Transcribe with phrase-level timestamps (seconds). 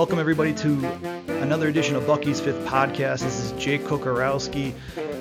[0.00, 0.86] Welcome, everybody, to
[1.42, 3.20] another edition of Bucky's Fifth Podcast.
[3.20, 4.72] This is Jake Kocorowski,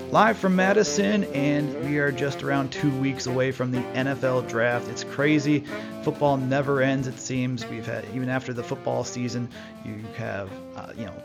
[0.10, 4.88] live from Madison, and we are just around two weeks away from the NFL draft.
[4.88, 5.66] It's crazy.
[6.04, 7.66] Football never ends, it seems.
[7.66, 9.50] We've had, even after the football season,
[9.84, 11.24] you have, uh, you know,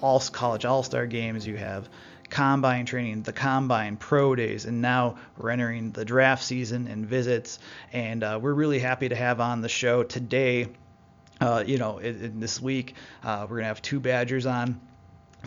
[0.00, 1.88] all college all star games, you have
[2.30, 7.60] combine training, the combine, pro days, and now we're entering the draft season and visits.
[7.92, 10.66] And uh, we're really happy to have on the show today
[11.42, 12.94] uh, you know, in, in this week.
[13.22, 14.80] Uh, we're gonna have two Badgers on.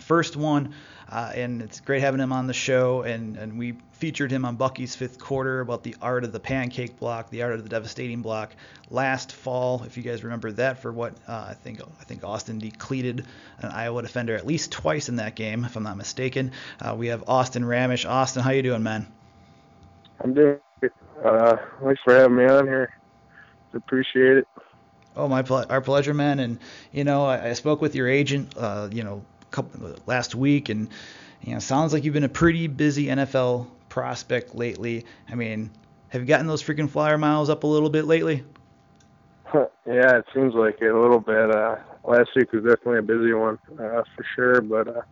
[0.00, 0.74] First one,
[1.10, 3.00] uh, and it's great having him on the show.
[3.00, 6.98] And, and we featured him on Bucky's fifth quarter about the art of the pancake
[6.98, 8.54] block, the art of the devastating block
[8.90, 9.82] last fall.
[9.84, 13.24] If you guys remember that, for what uh, I think I think Austin decleated
[13.60, 16.52] an Iowa defender at least twice in that game, if I'm not mistaken.
[16.78, 18.08] Uh, we have Austin Ramesh.
[18.08, 19.06] Austin, how you doing, man?
[20.20, 20.58] I'm doing.
[20.82, 20.92] Good.
[21.24, 22.92] Uh, thanks for having me on here.
[23.72, 24.48] Appreciate it.
[25.16, 26.38] Oh, my our pleasure, man.
[26.40, 26.58] And
[26.92, 30.88] you know, I, I spoke with your agent, uh, you know, couple, last week, and
[31.42, 35.06] you know, sounds like you've been a pretty busy NFL prospect lately.
[35.28, 35.70] I mean,
[36.08, 38.44] have you gotten those freaking flyer miles up a little bit lately?
[39.54, 41.50] yeah, it seems like it a little bit.
[41.50, 45.02] Uh, last week was definitely a busy one uh, for sure, but uh,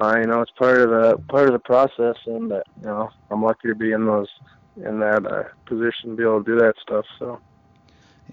[0.00, 3.10] uh, you know, it's part of the part of the process, and uh, you know,
[3.30, 4.28] I'm lucky to be in those
[4.76, 7.04] in that uh, position to be able to do that stuff.
[7.18, 7.40] So.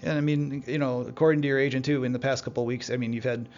[0.02, 2.66] And I mean, you know, according to your agent too, in the past couple of
[2.66, 3.48] weeks, I mean, you've had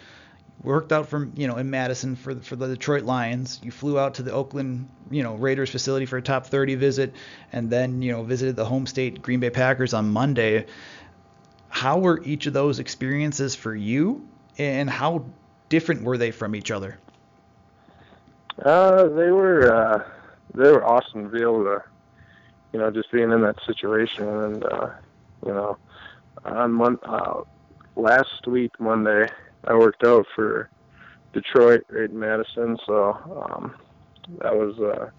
[0.63, 3.59] worked out from you know in Madison for for the Detroit Lions.
[3.63, 7.13] You flew out to the Oakland you know Raiders facility for a top 30 visit,
[7.51, 10.65] and then you know visited the home state Green Bay Packers on Monday.
[11.69, 14.27] How were each of those experiences for you,
[14.57, 15.25] and how
[15.69, 16.97] different were they from each other?
[18.63, 20.03] Uh, they were uh,
[20.55, 21.83] they were awesome to be able to,
[22.73, 24.89] you know, just being in that situation and uh,
[25.45, 25.77] you know
[26.47, 27.41] on mon- uh,
[27.95, 29.27] last week Monday,
[29.65, 30.69] I worked out for
[31.33, 33.13] Detroit right in Madison, so
[33.49, 33.75] um,
[34.41, 35.09] that was uh,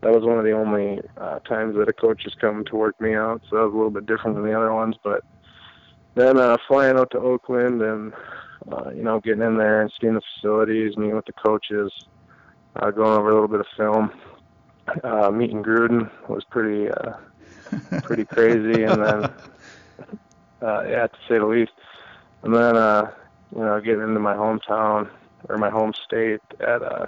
[0.00, 3.00] that was one of the only uh, times that a coach has come to work
[3.00, 3.42] me out.
[3.48, 4.96] So that was a little bit different than the other ones.
[5.02, 5.22] But
[6.14, 8.12] then uh, flying out to Oakland and
[8.72, 11.92] uh, you know getting in there and seeing the facilities, meeting with the coaches,
[12.76, 14.10] uh, going over a little bit of film.
[15.04, 17.12] Uh, meeting Gruden was pretty uh,
[18.02, 19.30] pretty crazy, and then
[20.62, 21.72] uh, yeah, to say the least.
[22.42, 23.10] And then, uh,
[23.54, 25.10] you know, getting into my hometown
[25.48, 27.06] or my home state at uh,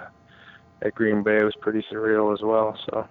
[0.81, 2.77] at Green Bay was pretty surreal as well.
[2.85, 3.07] So.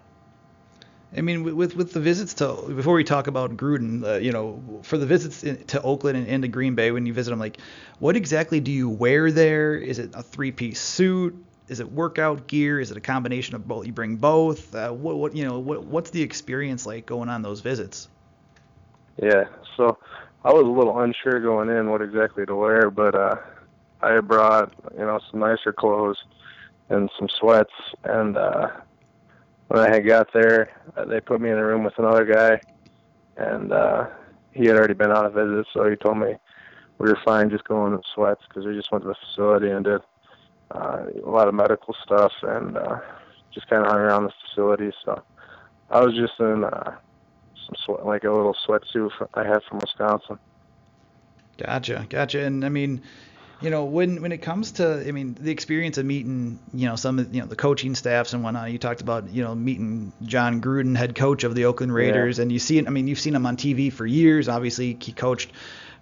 [1.17, 4.63] I mean, with with the visits to before we talk about Gruden, uh, you know,
[4.83, 7.59] for the visits in, to Oakland and, into Green Bay when you visit them, like,
[7.99, 9.75] what exactly do you wear there?
[9.75, 11.35] Is it a three-piece suit?
[11.67, 12.79] Is it workout gear?
[12.79, 13.87] Is it a combination of both?
[13.87, 14.73] You bring both.
[14.73, 15.59] Uh, what what you know?
[15.59, 18.09] What what's the experience like going on those visits?
[19.21, 19.45] Yeah,
[19.77, 19.99] so
[20.43, 23.37] I was a little unsure going in what exactly to wear, but uh,
[24.01, 26.17] I brought you know some nicer clothes
[26.89, 27.73] and some sweats.
[28.05, 28.69] And uh,
[29.69, 32.61] when I had got there, uh, they put me in a room with another guy,
[33.37, 34.07] and uh,
[34.53, 36.35] he had already been on a visit, so he told me
[36.99, 39.85] we were fine just going in sweats because we just went to the facility and
[39.85, 40.01] did
[40.71, 42.99] uh, a lot of medical stuff and uh,
[43.53, 44.91] just kind of hung around the facility.
[45.05, 45.23] So
[45.91, 46.65] I was just in.
[46.65, 46.97] Uh,
[47.67, 50.39] some sweat, like a little sweatsuit I had from Wisconsin.
[51.59, 52.41] Gotcha, gotcha.
[52.41, 53.03] And I mean,
[53.61, 56.97] you know, when when it comes to, I mean, the experience of meeting, you know,
[56.97, 58.71] some of you know the coaching staffs and whatnot.
[58.71, 62.43] You talked about, you know, meeting Jon Gruden, head coach of the Oakland Raiders, yeah.
[62.43, 62.87] and you see it.
[62.87, 64.49] I mean, you've seen him on TV for years.
[64.49, 65.51] Obviously, he coached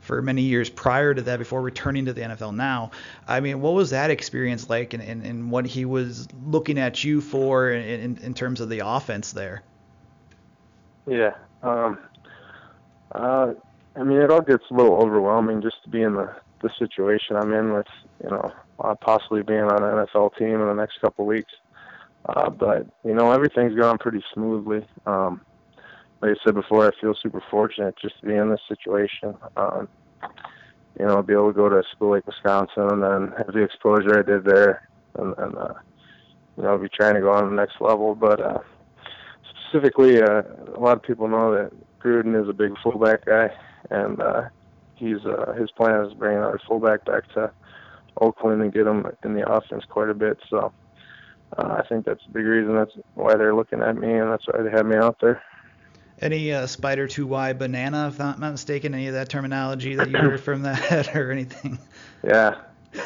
[0.01, 2.93] for many years prior to that before returning to the NFL now.
[3.27, 7.03] I mean, what was that experience like and, and, and what he was looking at
[7.03, 9.63] you for in, in, in terms of the offense there?
[11.07, 11.99] Yeah, um,
[13.13, 13.53] uh,
[13.97, 17.37] I mean, it all gets a little overwhelming just to be in the the situation
[17.37, 17.87] I'm in with,
[18.23, 21.53] you know, uh, possibly being on an NFL team in the next couple of weeks.
[22.27, 24.87] Uh, but you know, everything's gone pretty smoothly.
[25.07, 25.41] Um,
[26.21, 29.37] like I said before, I feel super fortunate just to be in this situation.
[29.57, 29.89] Um,
[30.99, 34.19] you know, be able to go to school like Wisconsin and then have the exposure
[34.19, 35.75] I did there, and, and uh,
[36.57, 38.17] you know, be trying to go on the next level.
[38.17, 38.59] But uh,
[39.69, 40.43] specifically, uh,
[40.75, 43.51] a lot of people know that Gruden is a big fullback guy,
[43.91, 44.43] and uh,
[44.95, 47.51] he's uh, his plan is bringing our fullback back to
[48.21, 50.39] Oakland and get him in the offense quite a bit.
[50.49, 50.73] So
[51.57, 52.75] uh, I think that's a big reason.
[52.75, 55.43] That's why they're looking at me, and that's why they have me out there.
[56.21, 60.17] Any uh, spider 2Y banana, if I'm not mistaken, any of that terminology that you
[60.17, 61.79] heard from that or anything?
[62.25, 62.57] Yeah,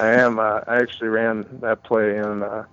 [0.01, 0.39] I am.
[0.39, 2.65] Uh, I actually ran that play in uh,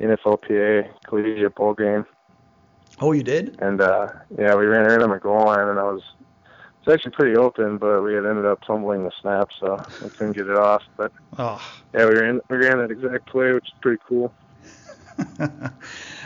[0.00, 2.06] NFLPA collegiate bowl game
[3.00, 3.58] Oh, you did?
[3.60, 4.08] And uh,
[4.38, 6.02] yeah, we ran right on the goal line, and I was
[6.86, 10.32] it's actually pretty open, but we had ended up tumbling the snap, so we couldn't
[10.32, 10.82] get it off.
[10.96, 11.60] But oh.
[11.92, 14.32] yeah, we ran we ran that exact play, which is pretty cool.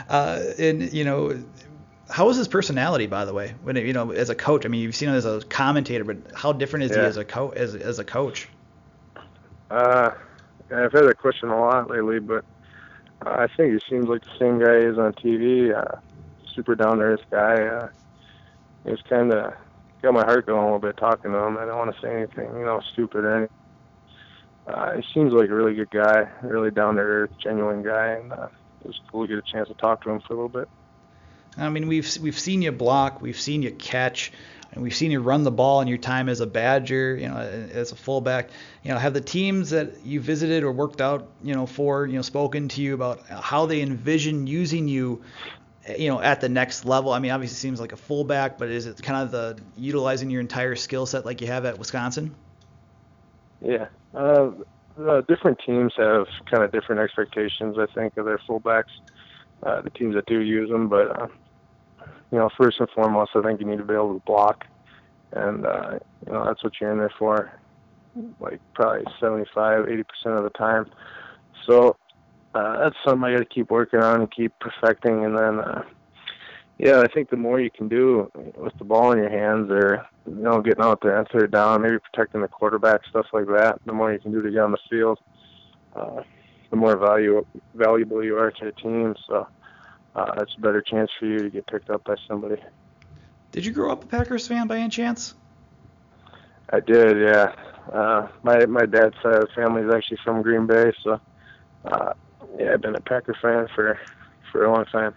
[0.09, 1.43] uh, and you know,
[2.09, 3.55] how is his personality, by the way?
[3.63, 6.03] When it, you know, as a coach, I mean, you've seen him as a commentator,
[6.03, 7.01] but how different is yeah.
[7.01, 8.47] he as a co- as as a coach?
[9.71, 10.11] Uh,
[10.69, 12.45] I've had that question a lot lately, but
[13.25, 15.75] I think he seems like the same guy he is on TV.
[15.75, 15.97] Uh,
[16.55, 17.63] super down to earth guy.
[17.63, 17.89] Uh,
[18.83, 19.53] he was kind of
[20.01, 21.57] got my heart going a little bit talking to him.
[21.57, 23.55] I don't want to say anything, you know, stupid or anything.
[24.67, 28.31] Uh, he seems like a really good guy, really down to earth, genuine guy, and
[28.31, 28.47] uh,
[28.81, 30.69] it was cool to get a chance to talk to him for a little bit.
[31.57, 34.31] I mean, we've we've seen you block, we've seen you catch,
[34.71, 37.37] and we've seen you run the ball in your time as a Badger, you know,
[37.37, 38.49] as a fullback.
[38.83, 42.15] You know, have the teams that you visited or worked out, you know, for, you
[42.15, 45.23] know, spoken to you about how they envision using you,
[45.97, 47.11] you know, at the next level?
[47.11, 50.41] I mean, obviously, seems like a fullback, but is it kind of the utilizing your
[50.41, 52.35] entire skill set like you have at Wisconsin?
[53.61, 54.51] Yeah, uh,
[54.97, 58.91] the different teams have kind of different expectations, I think, of their fullbacks.
[59.63, 61.27] Uh, the teams that do use them, but uh,
[62.31, 64.65] you know, first and foremost, I think you need to be able to block,
[65.33, 67.51] and uh, you know that's what you're in there for,
[68.39, 70.89] like probably 75, 80 percent of the time.
[71.67, 71.95] So
[72.53, 75.59] uh, that's something I got to keep working on and keep perfecting, and then.
[75.59, 75.83] Uh,
[76.81, 80.03] yeah, I think the more you can do with the ball in your hands, or
[80.25, 83.79] you know, getting out there and third down, maybe protecting the quarterback, stuff like that.
[83.85, 85.19] The more you can do to get on the field,
[85.95, 86.23] uh,
[86.71, 87.45] the more value
[87.75, 89.13] valuable you are to the team.
[89.27, 89.47] So
[90.15, 92.59] uh, it's a better chance for you to get picked up by somebody.
[93.51, 95.35] Did you grow up a Packers fan by any chance?
[96.71, 97.53] I did, yeah.
[97.93, 101.21] Uh, my my dad's side of the family is actually from Green Bay, so
[101.85, 102.13] uh,
[102.57, 103.99] yeah, I've been a Packer fan for
[104.51, 105.13] for a long time.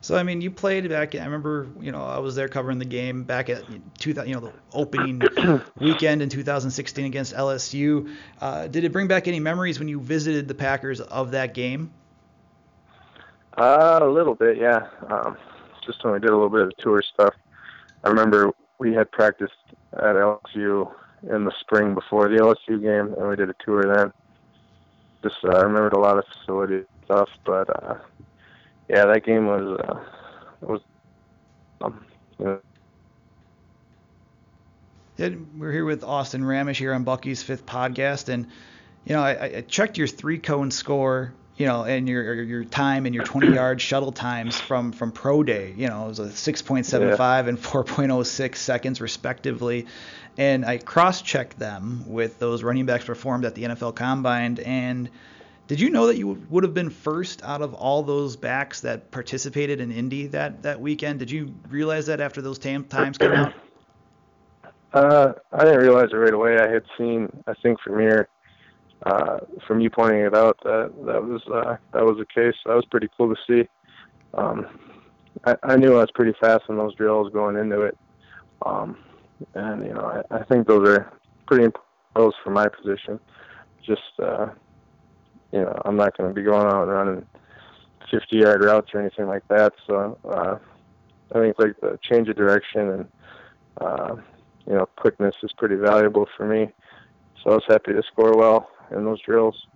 [0.00, 1.14] So I mean, you played back.
[1.14, 3.64] I remember, you know, I was there covering the game back at
[3.98, 5.20] 2000, you know, the opening
[5.80, 8.14] weekend in 2016 against LSU.
[8.40, 11.90] Uh, did it bring back any memories when you visited the Packers of that game?
[13.56, 14.86] Uh, a little bit, yeah.
[15.10, 15.36] Um,
[15.84, 17.34] just when we did a little bit of tour stuff.
[18.04, 19.52] I remember we had practiced
[19.94, 20.92] at LSU
[21.28, 24.12] in the spring before the LSU game, and we did a tour then.
[25.28, 27.96] Just uh, I remembered a lot of facility stuff, but uh,
[28.88, 30.00] yeah, that game was uh,
[30.62, 30.80] was
[31.82, 32.06] um,
[35.58, 38.46] we're here with Austin Ramesh here on Bucky's fifth podcast, and
[39.04, 43.04] you know I, I checked your three cone score, you know, and your your time
[43.04, 45.74] and your 20 yard shuttle times from from pro day.
[45.76, 47.48] You know, it was a 6.75 yeah.
[47.48, 49.86] and 4.06 seconds respectively,
[50.38, 55.10] and I cross checked them with those running backs performed at the NFL Combine, and
[55.68, 59.10] did you know that you would have been first out of all those backs that
[59.10, 61.18] participated in Indy that, that weekend?
[61.18, 63.52] Did you realize that after those tam- times came out?
[64.94, 66.58] Uh, I didn't realize it right away.
[66.58, 68.28] I had seen, I think, from your,
[69.06, 72.54] uh, from you pointing it out that that was uh, that was the case.
[72.66, 73.68] That was pretty cool to see.
[74.34, 74.66] Um,
[75.44, 77.96] I, I knew I was pretty fast in those drills going into it,
[78.66, 78.96] um,
[79.54, 81.12] and you know I, I think those are
[81.46, 83.20] pretty important for my position.
[83.86, 84.48] Just uh,
[85.52, 87.26] you know, I'm not going to be going out and running
[88.10, 89.72] 50 yard routes or anything like that.
[89.86, 90.58] So uh,
[91.34, 93.08] I think like the change of direction and
[93.80, 94.16] uh,
[94.66, 96.68] you know quickness is pretty valuable for me.
[97.42, 99.66] So I was happy to score well in those drills.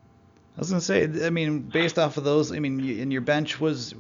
[0.56, 3.58] I was gonna say, I mean, based off of those, I mean, and your bench
[3.58, 3.94] was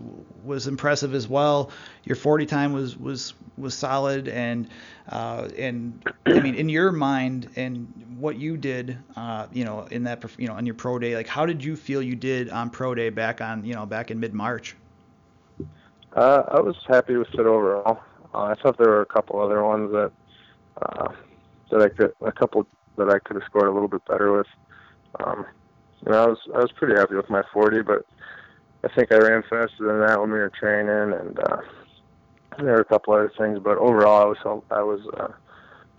[0.44, 1.70] was impressive as well.
[2.04, 4.68] Your 40 time was was was solid, and
[5.08, 10.04] uh, and I mean, in your mind and what you did, uh, you know, in
[10.04, 12.68] that you know on your pro day, like how did you feel you did on
[12.68, 14.76] pro day back on you know back in mid March?
[16.14, 18.02] Uh, I was happy with it overall.
[18.34, 20.12] Uh, I thought there were a couple other ones that
[20.82, 21.08] uh,
[21.70, 22.66] that I could a couple
[22.96, 24.46] that I could have scored a little bit better with.
[25.20, 25.46] Um,
[26.04, 28.04] you know, I was I was pretty happy with my 40, but
[28.84, 31.60] I think I ran faster than that when we were training, and uh,
[32.58, 33.60] there were a couple other things.
[33.62, 35.28] But overall, I was I was uh,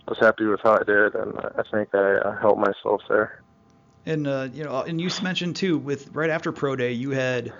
[0.06, 3.42] I was happy with how I did, and I think I uh, helped myself there.
[4.06, 7.52] And uh, you know, and you mentioned too, with right after pro day, you had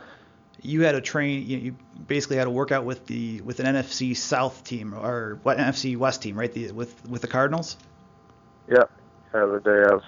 [0.60, 1.46] you had a train.
[1.46, 5.38] You, know, you basically had a workout with the with an NFC South team or
[5.42, 6.52] what NFC West team, right?
[6.52, 7.78] The with with the Cardinals.
[8.70, 8.90] Yep,
[9.34, 10.02] yeah, the day of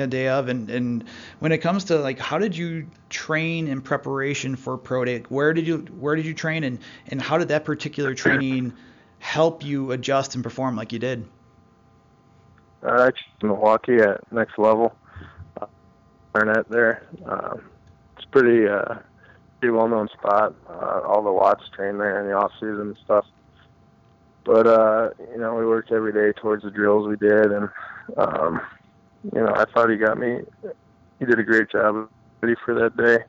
[0.00, 1.04] a day of and and
[1.40, 5.22] when it comes to like how did you train in preparation for pro day?
[5.28, 6.78] Where did you where did you train and
[7.08, 8.72] and how did that particular training
[9.18, 11.26] help you adjust and perform like you did?
[12.82, 14.94] Uh, actually milwaukee at next level.
[15.60, 15.66] Uh,
[16.32, 17.06] Barnett there.
[17.26, 17.56] Uh,
[18.16, 18.96] it's pretty uh
[19.60, 20.54] pretty well known spot.
[20.68, 23.24] Uh, all the watts train there in the off season and stuff.
[24.44, 27.68] But uh, you know, we worked every day towards the drills we did, and
[28.16, 28.60] um,
[29.24, 30.40] you know, I thought he got me.
[31.18, 32.08] He did a great job
[32.40, 33.24] ready for that day.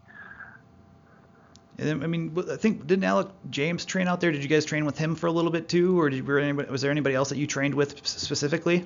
[1.82, 4.32] I mean, I think didn't Alec James train out there?
[4.32, 6.82] Did you guys train with him for a little bit too, or did, anybody, was
[6.82, 8.86] there anybody else that you trained with specifically?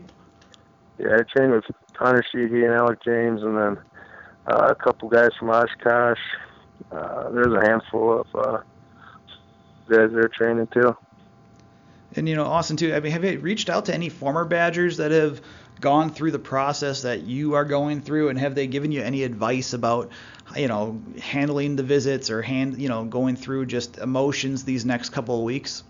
[1.00, 3.78] Yeah, I trained with Conor Sheehy and Alec James, and then
[4.48, 6.20] uh, a couple guys from Oshkosh.
[6.92, 8.58] Uh, there's a handful of uh,
[9.90, 10.96] guys there training too.
[12.16, 12.94] And you know, Austin too.
[12.94, 15.42] I mean, have you reached out to any former Badgers that have
[15.82, 19.24] gone through the process that you are going through, and have they given you any
[19.24, 20.12] advice about,
[20.56, 25.10] you know, handling the visits or hand, you know, going through just emotions these next
[25.10, 25.84] couple of weeks?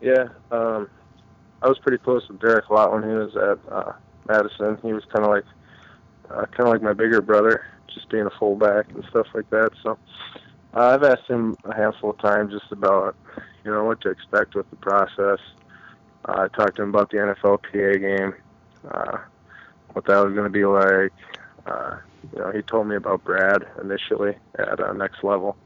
[0.00, 0.88] Yeah, um,
[1.62, 3.92] I was pretty close with Derek a lot when he was at uh,
[4.28, 4.78] Madison.
[4.82, 5.44] He was kind of like,
[6.28, 9.70] uh, kind of like my bigger brother, just being a fullback and stuff like that.
[9.82, 9.98] So
[10.74, 13.14] uh, I've asked him a handful of times just about,
[13.64, 15.38] you know, what to expect with the process.
[16.26, 18.34] Uh, I talked to him about the NFLPA game,
[18.90, 19.18] uh,
[19.92, 21.12] what that was going to be like.
[21.66, 21.98] Uh,
[22.32, 25.56] you know, he told me about Brad initially at uh, Next Level.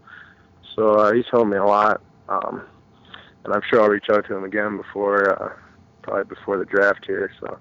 [0.75, 2.63] So uh, he told me a lot, um,
[3.45, 5.53] and I'm sure I'll reach out to him again before, uh,
[6.03, 7.31] probably before the draft here.
[7.41, 7.59] So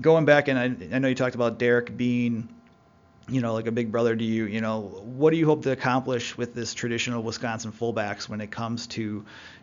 [0.00, 2.48] going back, and I, I know you talked about Derek being
[3.28, 5.72] you know, like a big brother to you, you know, what do you hope to
[5.72, 9.02] accomplish with this traditional Wisconsin fullbacks when it comes to,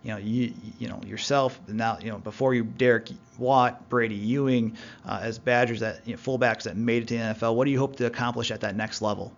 [0.03, 4.75] you know, you, you know, yourself now, you know, before you, Derek Watt, Bradie Ewing,
[5.05, 7.71] uh, as Badgers that you know, fullbacks that made it to the NFL, what do
[7.71, 9.31] you hope to accomplish at that next level?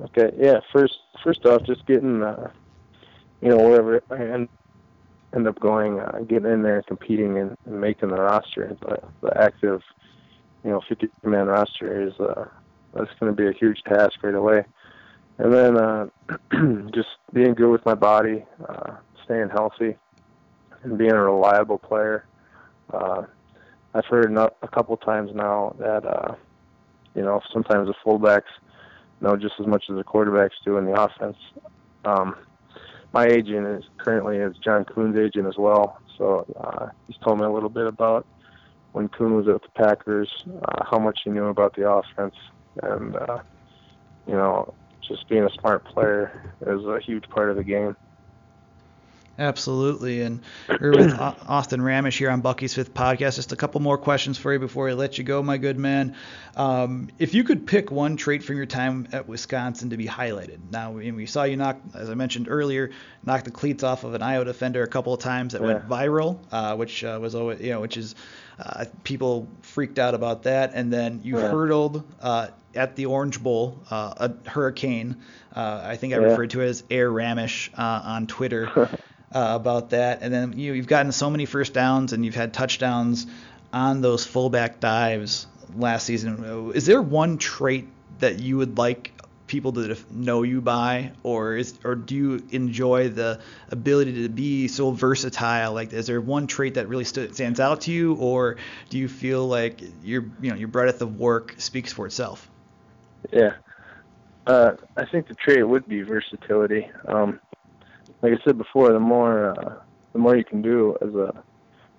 [0.00, 0.60] Okay, yeah.
[0.72, 2.50] First, first off, just getting, uh,
[3.42, 4.48] you know, wherever I end,
[5.34, 9.02] end up going, uh, getting in there and competing and, and making the roster, the,
[9.20, 9.82] the active,
[10.64, 12.18] you know, 50 man roster is.
[12.18, 12.46] Uh,
[12.94, 14.64] that's going to be a huge task right away.
[15.38, 16.06] And then uh,
[16.94, 19.96] just being good with my body, uh, staying healthy,
[20.82, 22.26] and being a reliable player.
[22.92, 23.22] Uh,
[23.94, 26.34] I've heard a couple times now that uh,
[27.14, 28.42] you know sometimes the fullbacks
[29.20, 31.36] know just as much as the quarterbacks do in the offense.
[32.04, 32.36] Um,
[33.12, 37.44] my agent is currently is John Kuhn's agent as well, so uh, he's told me
[37.44, 38.26] a little bit about
[38.92, 40.28] when Kuhn was at the Packers,
[40.64, 42.34] uh, how much he knew about the offense,
[42.82, 43.38] and uh,
[44.26, 44.74] you know,
[45.06, 47.96] just being a smart player is a huge part of the game.
[49.40, 50.20] Absolutely.
[50.20, 53.36] And we're with Austin Ramesh here on Bucky's Fifth Podcast.
[53.36, 56.14] Just a couple more questions for you before I let you go, my good man.
[56.56, 60.58] Um, if you could pick one trait from your time at Wisconsin to be highlighted.
[60.70, 62.90] Now, we saw you knock, as I mentioned earlier,
[63.24, 65.68] knock the cleats off of an Iowa defender a couple of times that yeah.
[65.68, 68.14] went viral, uh, which uh, was always, you know, which is
[68.58, 70.72] uh, people freaked out about that.
[70.74, 71.48] And then you yeah.
[71.48, 75.16] hurdled uh, at the Orange Bowl, uh, a hurricane.
[75.54, 76.24] Uh, I think I yeah.
[76.24, 78.88] referred to it as Air Ramesh uh, on Twitter uh,
[79.32, 80.22] about that.
[80.22, 83.26] And then you, you've gotten so many first downs and you've had touchdowns
[83.72, 85.46] on those fullback dives
[85.76, 86.72] last season.
[86.74, 89.12] Is there one trait that you would like
[89.50, 94.68] people to know you by, or is or do you enjoy the ability to be
[94.68, 95.72] so versatile?
[95.72, 98.56] Like, is there one trait that really st- stands out to you, or
[98.90, 102.48] do you feel like your you know your breadth of work speaks for itself?
[103.32, 103.50] Yeah.
[104.46, 106.88] Uh, I think the trait would be versatility.
[107.06, 107.40] Um,
[108.22, 109.76] like I said before, the more uh,
[110.12, 111.42] the more you can do as a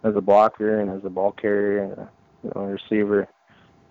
[0.03, 2.09] as a blocker and as a ball carrier and a,
[2.43, 3.27] you know, receiver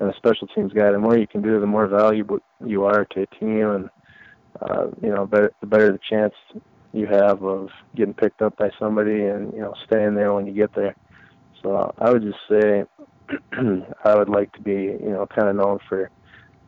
[0.01, 3.05] and a special teams guy, the more you can do, the more valuable you are
[3.05, 3.91] to a team, and
[4.63, 6.35] uh, you know, better, the better the chance
[6.93, 10.53] you have of getting picked up by somebody and you know staying there when you
[10.53, 10.95] get there.
[11.63, 12.85] So I would just say
[14.05, 16.11] I would like to be you know kind of known for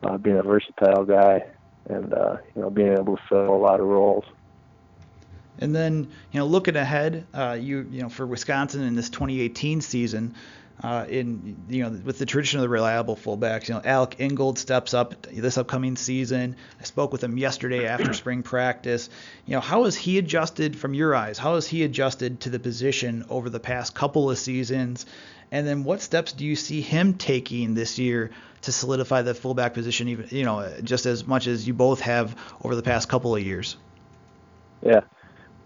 [0.03, 1.43] uh, being a versatile guy
[1.89, 4.25] and uh, you know being able to fill a lot of roles.
[5.59, 9.81] And then you know looking ahead, uh, you you know for Wisconsin in this 2018
[9.81, 10.35] season.
[10.81, 14.57] Uh, in you know with the tradition of the reliable fullbacks, you know Alec Ingold
[14.57, 16.55] steps up this upcoming season.
[16.79, 19.09] I spoke with him yesterday after spring practice.
[19.45, 21.37] You know how has he adjusted from your eyes?
[21.37, 25.05] How has he adjusted to the position over the past couple of seasons?
[25.51, 28.31] And then what steps do you see him taking this year
[28.61, 32.35] to solidify the fullback position, even you know, just as much as you both have
[32.63, 33.77] over the past couple of years?
[34.81, 35.01] Yeah,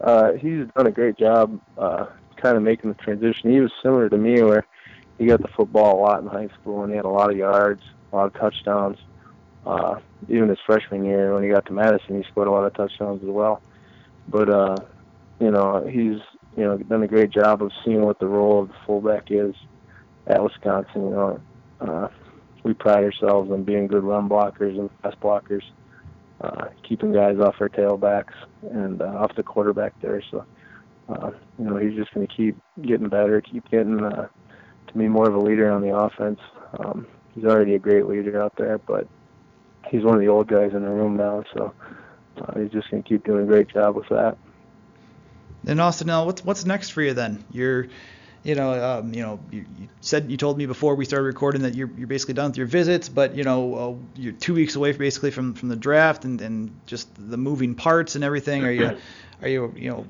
[0.01, 3.51] uh, he's done a great job, uh, kind of making the transition.
[3.51, 4.65] He was similar to me, where
[5.17, 7.38] he got the football a lot in high school, and he had a lot of
[7.38, 7.81] yards,
[8.12, 8.98] a lot of touchdowns.
[9.65, 12.74] Uh, even his freshman year, when he got to Madison, he scored a lot of
[12.74, 13.62] touchdowns as well.
[14.27, 14.75] But uh,
[15.39, 16.19] you know, he's
[16.58, 19.56] you know done a great job of seeing what the role of the fullback is
[20.26, 21.04] at Wisconsin.
[21.04, 21.42] You know,
[21.80, 22.08] uh,
[22.64, 25.64] we pride ourselves on being good run blockers and pass blockers,
[26.42, 28.34] uh, keeping guys off our tailbacks
[28.72, 30.22] and uh, off the quarterback there.
[30.30, 30.46] So
[31.10, 34.28] uh, you know, he's just going to keep getting better, keep getting uh,
[34.88, 36.40] to be more of a leader on the offense.
[36.80, 39.08] Um, he's already a great leader out there, but
[39.90, 41.74] he's one of the old guys in the room now, so
[42.42, 44.38] uh, he's just going to keep doing a great job with that.
[45.67, 47.43] And Austin, now what's what's next for you then?
[47.51, 47.88] You're,
[48.43, 51.63] you know, um, you know, you, you, said you told me before we started recording
[51.63, 54.75] that you're you're basically done with your visits, but you know, uh, you're two weeks
[54.75, 58.63] away basically from from the draft and and just the moving parts and everything.
[58.63, 58.97] Are you,
[59.41, 60.05] are you, you know,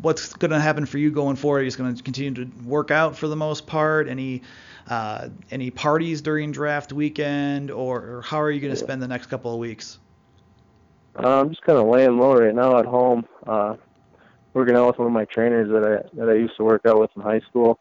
[0.00, 1.58] what's going to happen for you going forward?
[1.58, 4.08] Are you just going to continue to work out for the most part?
[4.08, 4.42] Any
[4.88, 9.08] uh, any parties during draft weekend, or, or how are you going to spend the
[9.08, 9.98] next couple of weeks?
[11.16, 13.24] Uh, I'm just kind of laying low right now at home.
[13.46, 13.76] Uh,
[14.54, 17.00] working out with one of my trainers that I that I used to work out
[17.00, 17.78] with in high school,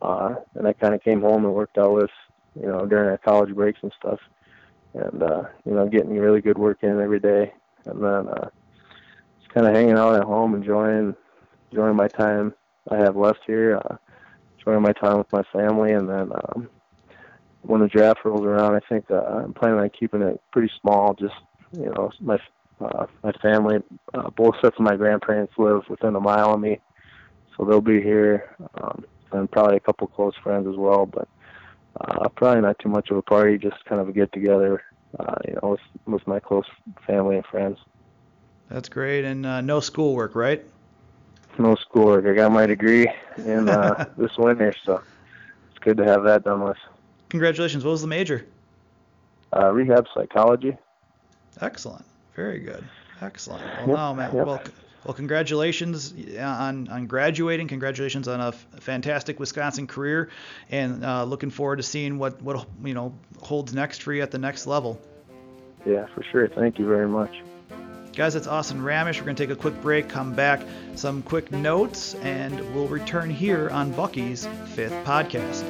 [0.00, 2.10] uh, and I kind of came home and worked out with,
[2.54, 4.20] you know, during our college breaks and stuff,
[4.94, 7.52] and uh, you know, getting really good work in every day,
[7.86, 8.48] and then uh,
[9.40, 11.16] just kind of hanging out at home, enjoying
[11.70, 12.54] enjoying my time
[12.90, 13.96] I have left here, uh,
[14.58, 16.68] enjoying my time with my family, and then um,
[17.62, 21.14] when the draft rolls around, I think uh, I'm planning on keeping it pretty small,
[21.14, 21.34] just
[21.72, 22.38] you know, my
[22.80, 23.82] uh, my family,
[24.14, 26.80] uh, both sets of my grandparents live within a mile of me,
[27.56, 31.06] so they'll be here, um, and probably a couple close friends as well.
[31.06, 31.28] But
[32.00, 34.82] uh, probably not too much of a party, just kind of a get together,
[35.18, 36.66] uh, you know, with with my close
[37.06, 37.78] family and friends.
[38.68, 40.64] That's great, and uh, no schoolwork, right?
[41.58, 42.26] No schoolwork.
[42.26, 45.02] I got my degree in uh, this winter, so
[45.70, 46.78] it's good to have that done with.
[47.28, 47.84] Congratulations.
[47.84, 48.46] What was the major?
[49.54, 50.76] Uh, rehab psychology.
[51.60, 52.04] Excellent.
[52.34, 52.84] Very good.
[53.20, 53.62] Excellent.
[53.86, 54.34] Well, no, man.
[54.34, 54.46] Yep.
[54.46, 54.62] Well,
[55.04, 57.68] well, congratulations on on graduating.
[57.68, 60.30] Congratulations on a f- fantastic Wisconsin career,
[60.70, 64.30] and uh, looking forward to seeing what what you know holds next for you at
[64.30, 65.00] the next level.
[65.84, 66.48] Yeah, for sure.
[66.48, 67.42] Thank you very much.
[68.14, 69.18] Guys, it's Austin Ramesh.
[69.18, 70.60] We're going to take a quick break, come back,
[70.96, 75.64] some quick notes, and we'll return here on Bucky's fifth podcast.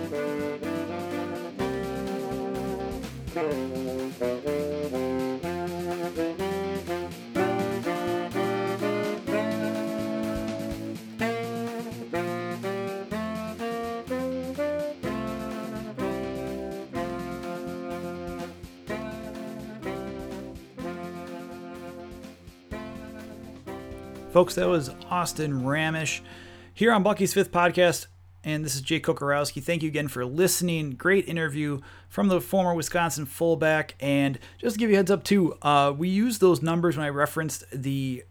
[24.33, 26.23] Folks, that was Austin Ramesh
[26.73, 28.07] here on Bucky's Fifth Podcast.
[28.42, 29.62] And this is Jake Kocorowski.
[29.62, 30.92] Thank you again for listening.
[30.92, 33.95] Great interview from the former Wisconsin fullback.
[34.01, 37.11] And just to give you heads up, too, uh, we used those numbers when I
[37.11, 38.25] referenced the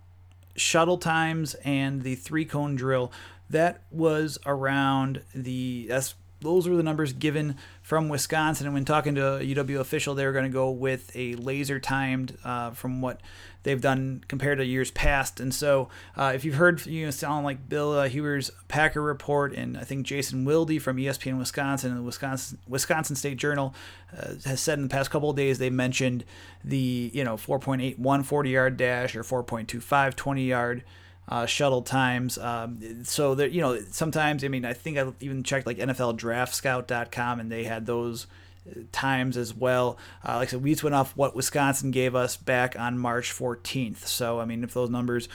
[0.56, 3.12] shuttle times and the three cone drill.
[3.52, 8.67] That was around the that's those were the numbers given from Wisconsin.
[8.67, 11.80] And when talking to a UW official, they were going to go with a laser
[11.80, 13.21] timed uh, from what
[13.63, 15.39] they've done compared to years past.
[15.39, 19.54] And so, uh, if you've heard, you know, sound like Bill uh, Huber's Packer report,
[19.54, 23.73] and I think Jason Wilde from ESPN Wisconsin and the Wisconsin Wisconsin State Journal
[24.17, 26.25] uh, has said in the past couple of days they mentioned
[26.63, 30.84] the you know 4.81 40 yard dash or 4.25 20 yard
[31.28, 32.38] uh, shuttle times.
[32.38, 37.40] Um, so that you know, sometimes I mean, I think I even checked like NFLDraftScout.com,
[37.40, 38.28] and they had those
[38.70, 39.98] uh, times as well.
[40.28, 43.34] Uh, like I said, we just went off what Wisconsin gave us back on March
[43.34, 44.06] 14th.
[44.06, 45.30] So I mean, if those numbers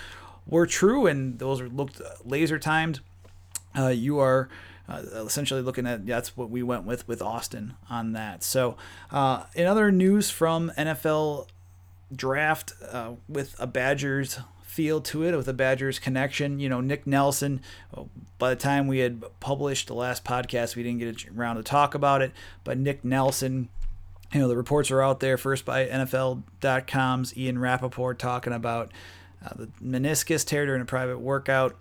[0.46, 3.00] were true and those looked laser timed,
[3.76, 4.48] uh, you are.
[4.88, 8.44] Uh, essentially looking at that's what we went with with Austin on that.
[8.44, 8.76] So,
[9.10, 11.48] uh, in other news from NFL
[12.14, 16.58] draft uh, with a Badgers feel to it with a Badgers connection.
[16.58, 17.62] You know, Nick Nelson,
[18.38, 21.94] by the time we had published the last podcast, we didn't get around to talk
[21.94, 23.70] about it, but Nick Nelson,
[24.32, 28.92] you know, the reports are out there first by NFL.com's Ian Rapoport talking about
[29.44, 31.76] uh, the meniscus tear during a private workout.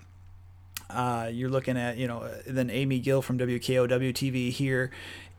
[0.89, 4.91] Uh, you're looking at, you know, then Amy Gill from WKOW TV here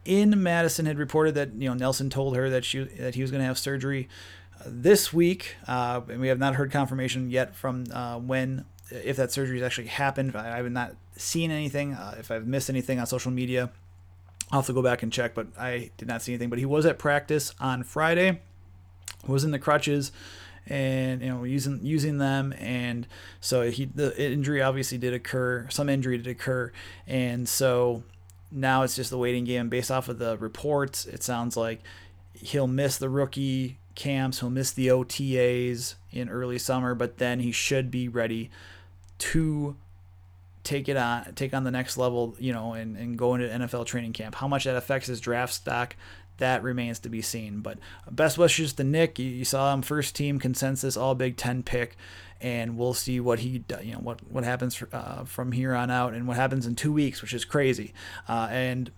[0.04, 3.30] in Madison had reported that, you know, Nelson told her that she that he was
[3.30, 4.08] going to have surgery
[4.64, 9.32] this week, uh, and we have not heard confirmation yet from uh, when, if that
[9.32, 10.34] surgery has actually happened.
[10.36, 11.94] I, have not seen anything.
[11.94, 13.70] Uh, if I've missed anything on social media,
[14.50, 16.50] I'll have to go back and check, but I did not see anything.
[16.50, 18.40] But he was at practice on Friday,
[19.26, 20.12] was in the crutches
[20.68, 23.06] and you know using using them and
[23.40, 26.72] so he the injury obviously did occur some injury did occur
[27.06, 28.02] and so
[28.50, 31.80] now it's just the waiting game based off of the reports it sounds like
[32.34, 34.38] he'll miss the rookie camps.
[34.38, 38.50] He'll miss the OTAs in early summer, but then he should be ready
[39.18, 39.76] to
[40.62, 43.86] take it on take on the next level, you know, and, and go into NFL
[43.86, 44.36] training camp.
[44.36, 45.96] How much that affects his draft stock,
[46.38, 47.60] that remains to be seen.
[47.60, 47.78] But
[48.10, 49.18] best wishes to Nick.
[49.18, 51.96] You, you saw him first team consensus All Big Ten pick,
[52.40, 56.14] and we'll see what he you know what what happens uh, from here on out
[56.14, 57.94] and what happens in two weeks, which is crazy.
[58.28, 58.90] Uh, and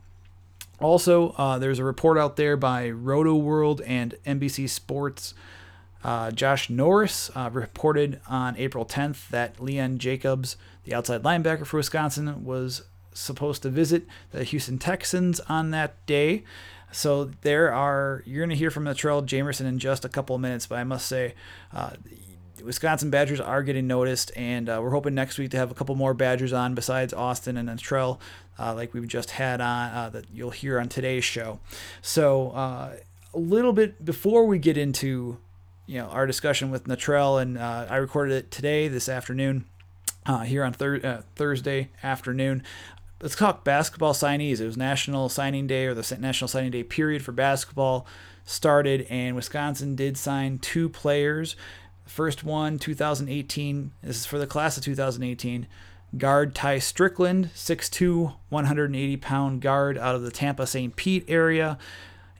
[0.80, 5.34] also, uh, there's a report out there by Rotoworld and NBC Sports.
[6.04, 11.78] Uh, Josh Norris uh, reported on April 10th that Leon Jacobs, the outside linebacker for
[11.78, 16.44] Wisconsin, was supposed to visit the Houston Texans on that day.
[16.92, 20.40] So there are you're going to hear from Natrell Jamerson in just a couple of
[20.40, 21.34] minutes, but I must say,
[21.72, 21.90] uh,
[22.62, 25.94] Wisconsin Badgers are getting noticed, and uh, we're hoping next week to have a couple
[25.94, 28.18] more Badgers on besides Austin and Natrell,
[28.58, 31.60] uh, like we've just had on uh, that you'll hear on today's show.
[32.02, 32.96] So uh,
[33.34, 35.38] a little bit before we get into
[35.86, 39.64] you know our discussion with Natrell, and uh, I recorded it today this afternoon.
[40.44, 42.62] here on thir- Thursday afternoon,
[43.20, 44.60] let's talk basketball signees.
[44.60, 48.06] It was National Signing Day or the National Signing Day period for basketball
[48.48, 51.54] started, and Wisconsin did sign two players.
[52.08, 53.92] First one, 2018.
[54.02, 55.66] This is for the class of 2018.
[56.16, 60.96] Guard Tai Strickland, 6'2, 180 pound guard out of the Tampa St.
[60.96, 61.78] Pete area.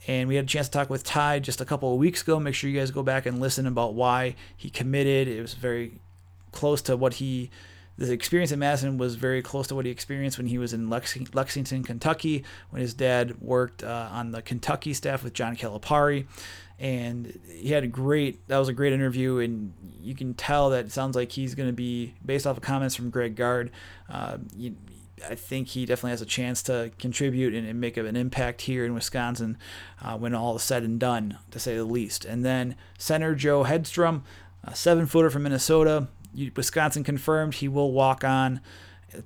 [0.06, 2.40] And we had a chance to talk with Tai just a couple of weeks ago.
[2.40, 5.28] Make sure you guys go back and listen about why he committed.
[5.28, 6.00] It was very
[6.50, 7.50] close to what he
[7.98, 10.88] the experience in Madison was very close to what he experienced when he was in
[10.88, 16.26] Lexington, Kentucky, when his dad worked uh, on the Kentucky staff with John Calipari.
[16.78, 19.38] And he had a great, that was a great interview.
[19.38, 22.62] And you can tell that it sounds like he's going to be, based off of
[22.62, 23.70] comments from Greg Gard,
[24.08, 24.76] uh, you,
[25.28, 28.84] I think he definitely has a chance to contribute and, and make an impact here
[28.84, 29.58] in Wisconsin
[30.00, 32.24] uh, when all is said and done, to say the least.
[32.24, 34.22] And then center Joe Hedstrom,
[34.62, 36.08] a seven footer from Minnesota,
[36.54, 38.60] Wisconsin confirmed he will walk on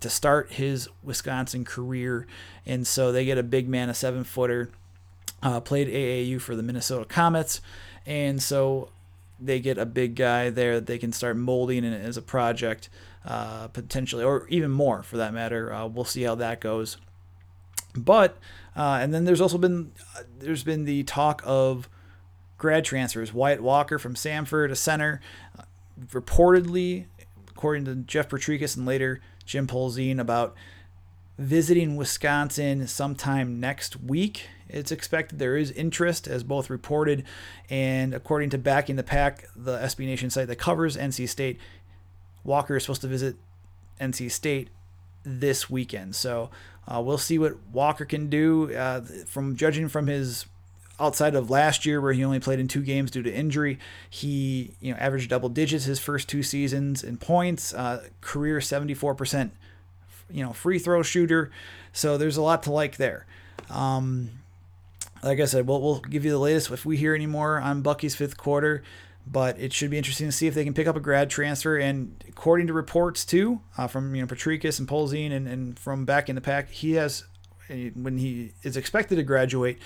[0.01, 2.27] to start his Wisconsin career,
[2.65, 4.71] and so they get a big man, a seven footer,
[5.43, 7.61] uh, played AAU for the Minnesota Comets,
[8.07, 8.89] and so
[9.41, 12.89] they get a big guy there that they can start molding in as a project,
[13.25, 15.73] uh, potentially, or even more for that matter.
[15.73, 16.97] Uh, we'll see how that goes.
[17.95, 18.39] But
[18.77, 19.93] uh, and then there's also been
[20.39, 21.89] there's been the talk of
[22.57, 23.35] grad transfers.
[23.35, 25.21] Wyatt Walker from Samford, a center,
[26.09, 27.07] reportedly,
[27.51, 30.55] according to Jeff Potrykus and later Jim Polzin, about
[31.39, 34.49] visiting Wisconsin sometime next week.
[34.73, 37.25] It's expected there is interest, as both reported,
[37.71, 41.59] and according to Backing the Pack, the SB Nation site that covers NC State,
[42.45, 43.37] Walker is supposed to visit
[44.01, 44.69] NC State
[45.25, 46.15] this weekend.
[46.17, 46.51] So
[46.89, 48.75] uh, we'll see what Walker can do.
[48.75, 50.47] Uh, from judging from his
[50.99, 54.75] outside of last year where he only played in two games due to injury, he
[54.81, 59.51] you know averaged double digits his first two seasons in points, uh, career 74%
[60.31, 61.51] you know free throw shooter.
[61.93, 63.27] So there's a lot to like there.
[63.71, 64.31] Um,
[65.23, 67.83] like I said, we'll, we'll give you the latest if we hear any more on
[67.83, 68.83] Bucky's fifth quarter.
[69.25, 71.77] But it should be interesting to see if they can pick up a grad transfer.
[71.77, 76.05] And according to reports too, uh, from you know Potrykus and Polzin and, and from
[76.05, 77.25] Backing the Pack, he has
[77.69, 79.79] when he is expected to graduate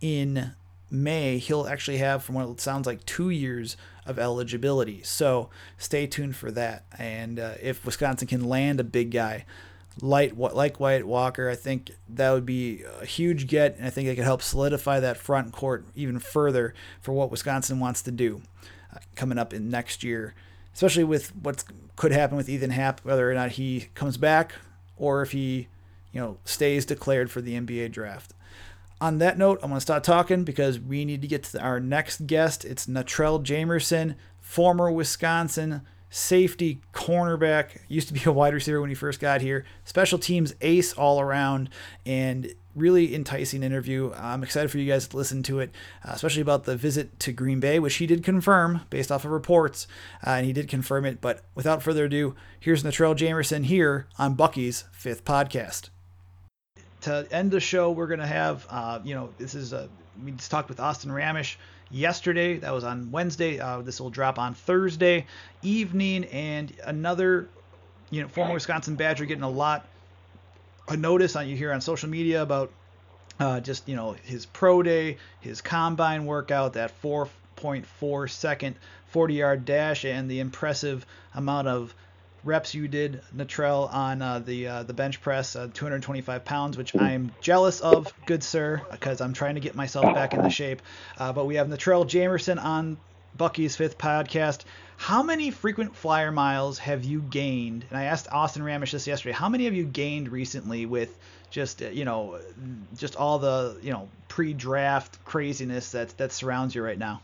[0.00, 0.52] in
[0.90, 5.02] May, he'll actually have, from what it sounds like, two years of eligibility.
[5.02, 6.84] So stay tuned for that.
[6.98, 9.46] And uh, if Wisconsin can land a big guy
[10.00, 14.08] light like Wyatt Walker, I think that would be a huge get, and I think
[14.08, 18.42] it could help solidify that front court even further for what Wisconsin wants to do
[18.94, 20.34] uh, coming up in next year,
[20.74, 21.64] especially with what
[21.96, 24.54] could happen with Ethan Happ, whether or not he comes back
[24.96, 25.68] or if he,
[26.12, 28.32] you know, stays declared for the NBA draft
[29.02, 31.80] on that note, I'm going to start talking because we need to get to our
[31.80, 32.64] next guest.
[32.64, 38.94] It's Natrell Jamerson, former Wisconsin safety cornerback, used to be a wide receiver when he
[38.94, 41.70] first got here, special teams ace all around,
[42.04, 44.12] and really enticing interview.
[44.14, 45.70] I'm excited for you guys to listen to it,
[46.06, 49.30] uh, especially about the visit to Green Bay, which he did confirm based off of
[49.30, 49.86] reports,
[50.26, 51.20] uh, and he did confirm it.
[51.20, 55.88] But without further ado, here's Natrell Jamerson here on Bucky's fifth podcast
[57.02, 59.88] to end the show, we're gonna have, uh, you know, this is a,
[60.24, 61.56] we just talked with Austin Ramesh
[61.92, 62.58] yesterday.
[62.58, 63.60] That was on Wednesday.
[63.60, 65.26] Uh, this will drop on Thursday
[65.62, 67.48] evening, and another,
[68.10, 69.86] you know, former Wisconsin Badger getting a lot
[70.88, 72.70] a notice on you here on social media about
[73.38, 78.76] uh, just you know his pro day, his combine workout, that 4.4 second
[79.08, 81.94] 40 yard dash, and the impressive amount of
[82.44, 86.96] reps you did, Natrell, on uh, the uh, the bench press, uh, 225 pounds, which
[86.96, 90.82] I'm jealous of, good sir, because I'm trying to get myself back into shape.
[91.18, 92.96] Uh, but we have Natrell Jamerson on
[93.36, 94.64] Bucky's fifth podcast.
[94.96, 97.84] How many frequent flyer miles have you gained?
[97.90, 99.32] And I asked Austin Ramesh this yesterday.
[99.32, 101.16] How many have you gained recently with
[101.50, 102.38] just uh, you know
[102.96, 107.20] just all the you know pre-draft craziness that that surrounds you right now?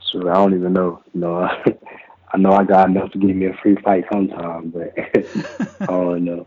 [0.00, 1.02] So I don't even know.
[1.14, 1.48] You know,
[2.28, 4.92] I know I got enough to give me a free fight sometime, but
[5.80, 6.46] I don't know.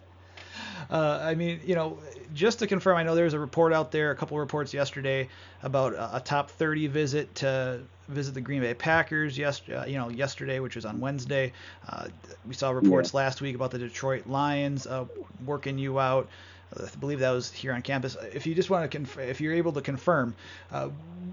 [0.89, 1.99] Uh, I mean, you know,
[2.33, 5.29] just to confirm, I know there's a report out there, a couple of reports yesterday
[5.61, 9.37] about a, a top 30 visit to visit the Green Bay Packers.
[9.37, 11.53] Yes, uh, you know, yesterday, which was on Wednesday.
[11.87, 12.07] Uh,
[12.47, 13.17] we saw reports yeah.
[13.17, 15.05] last week about the Detroit Lions uh,
[15.45, 16.27] working you out.
[16.77, 18.15] I believe that was here on campus.
[18.33, 20.35] If you just want to, conf- if you're able to confirm,
[20.71, 20.89] uh,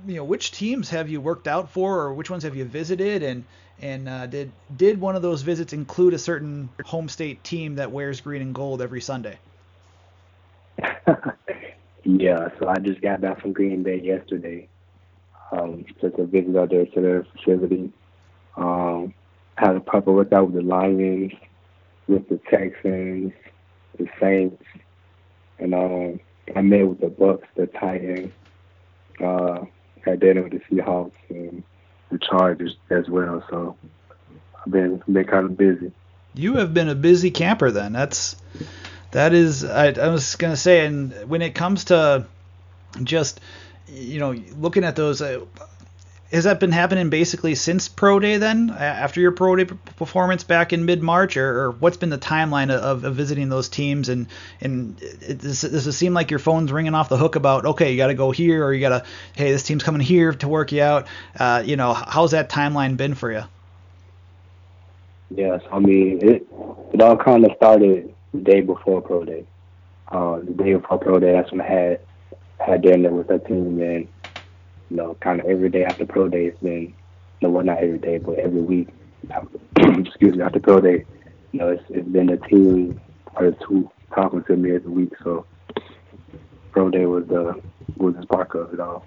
[0.07, 3.23] you know, which teams have you worked out for, or which ones have you visited,
[3.23, 3.45] and
[3.81, 7.93] and uh, did did one of those visits include a certain home state team that
[7.93, 9.39] wears green and gold every Sunday?
[12.05, 14.69] yeah, so I just got back from Green Bay yesterday.
[15.53, 17.93] Um, took a visit out there to their facility.
[18.57, 19.15] Um,
[19.57, 21.33] had a proper workout with the Lions,
[22.09, 23.33] with the Texans,
[23.99, 24.63] the Saints,
[25.59, 26.21] and um,
[26.55, 28.33] I met with the Bucs, the Titans,
[29.21, 29.65] uh,
[30.05, 31.63] had dinner with the Seahawks and
[32.11, 33.45] the Chargers as well.
[33.51, 33.77] So
[34.65, 35.93] I've been been kind of busy.
[36.35, 37.93] You have been a busy camper then.
[37.93, 38.37] That's
[39.13, 42.27] that is I, I was gonna say, and when it comes to
[43.03, 43.41] just
[43.89, 45.23] you know looking at those.
[45.23, 45.45] Uh,
[46.33, 50.73] has that been happening basically since pro day then after your pro day performance back
[50.73, 54.09] in mid-march or, or what's been the timeline of, of, visiting those teams?
[54.09, 54.27] And
[54.61, 57.93] and it, does, does, it seem like your phone's ringing off the hook about okay
[57.93, 60.49] you got to go here or you got to hey this team's coming here to
[60.49, 61.07] work you out?
[61.39, 63.43] Uh, you know how's that timeline been for you?
[65.31, 66.47] Yes i mean it
[66.93, 69.45] it all kind of started the day before pro day.
[70.09, 72.01] Uh, the day before pro day that's when i had
[72.59, 74.09] had dinner with that team and
[74.91, 76.95] you know, kind of every day after pro day, it's been,
[77.43, 78.89] no, well, not every day, but every week,
[79.77, 81.05] excuse me, after pro day,
[81.53, 82.99] you know, it's, it's been a team
[83.35, 85.13] or two talking to me every week.
[85.23, 85.47] So
[86.71, 87.55] pro day was the, uh,
[87.97, 89.05] was the spark of it all.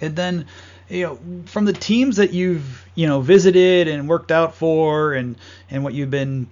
[0.00, 0.46] And then,
[0.88, 5.36] you know, from the teams that you've, you know, visited and worked out for and,
[5.70, 6.48] and what you've been,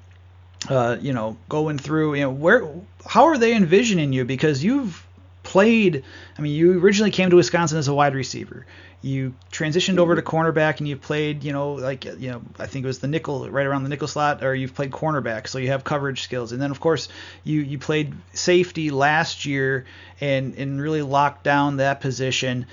[0.69, 2.69] uh, you know, going through, you know, where,
[3.07, 4.25] how are they envisioning you?
[4.25, 5.07] Because you've,
[5.49, 6.05] played.
[6.37, 8.67] I mean, you originally came to Wisconsin as a wide receiver.
[9.01, 12.85] You transitioned over to cornerback, and you played, you know, like you know, I think
[12.85, 15.69] it was the nickel, right around the nickel slot, or you've played cornerback, so you
[15.69, 16.53] have coverage skills.
[16.53, 17.09] And then, of course,
[17.45, 19.87] you you played safety last year,
[20.21, 22.67] and and really locked down that position.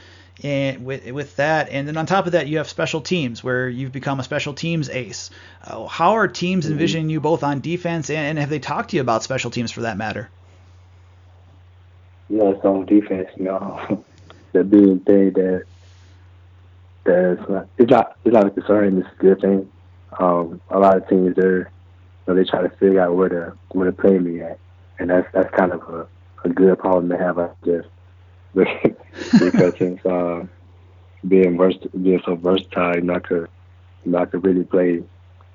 [0.43, 3.69] And with, with that, and then on top of that, you have special teams where
[3.69, 5.29] you've become a special teams ace.
[5.63, 6.73] Uh, how are teams mm-hmm.
[6.73, 9.71] envisioning you both on defense, and, and have they talked to you about special teams
[9.71, 10.29] for that matter?
[12.29, 14.03] You know, it's on defense, you know,
[14.53, 15.63] the big thing that
[17.03, 18.97] that's not, it's not it's not a concern.
[18.97, 19.71] It's a good thing.
[20.19, 21.65] Um, a lot of teams there, you
[22.27, 24.59] know, they try to figure out where to where to play me at,
[24.99, 26.07] and that's that's kind of a,
[26.43, 27.37] a good problem to have.
[27.37, 27.83] I guess
[28.53, 30.45] because since uh,
[31.27, 33.47] being vers- being so versatile, not to
[34.05, 35.03] not to really play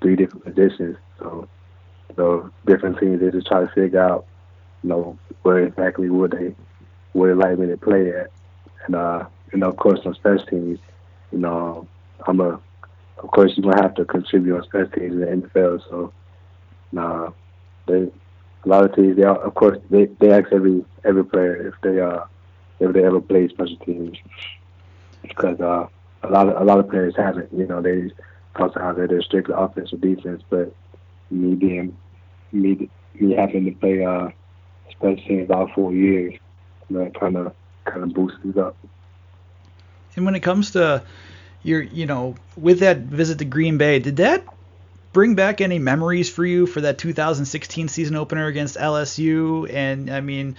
[0.01, 0.97] three different positions.
[1.19, 1.47] So
[2.15, 4.30] so different teams they just try to figure out you
[4.89, 6.55] know, where exactly would they
[7.13, 8.31] would like me to play at.
[8.85, 10.79] And uh, and of course on special teams,
[11.31, 11.87] you know,
[12.27, 12.59] I'm a
[13.17, 15.81] of course you're gonna have to contribute on special teams in the NFL.
[15.89, 16.13] So
[16.91, 17.31] nah
[17.87, 18.11] they
[18.63, 21.99] a lot of teams they of course they, they ask every every player if they
[21.99, 22.25] uh
[22.79, 24.17] if they ever play special teams
[25.21, 25.87] because uh
[26.23, 27.51] a lot of a lot of players haven't.
[27.51, 28.11] You know, they
[28.57, 30.73] sometimes they're strictly offense or defense, but
[31.29, 31.97] me being
[32.51, 32.89] me
[33.19, 34.29] me having to play uh
[35.01, 36.35] especially in about four years.
[36.89, 37.53] That kind of
[37.85, 38.75] kind of boosts it up.
[40.15, 41.03] And when it comes to
[41.63, 44.45] your, you know, with that visit to Green Bay, did that
[45.13, 49.71] bring back any memories for you for that 2016 season opener against LSU?
[49.71, 50.57] And I mean,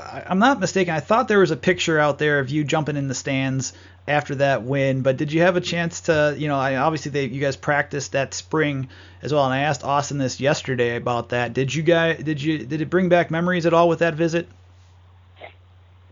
[0.00, 0.94] I'm not mistaken.
[0.94, 3.72] I thought there was a picture out there of you jumping in the stands
[4.08, 7.26] after that win, but did you have a chance to, you know, I, obviously they,
[7.26, 8.88] you guys practiced that spring
[9.22, 11.52] as well, and I asked Austin this yesterday about that.
[11.52, 14.48] Did you guys, did you, did it bring back memories at all with that visit?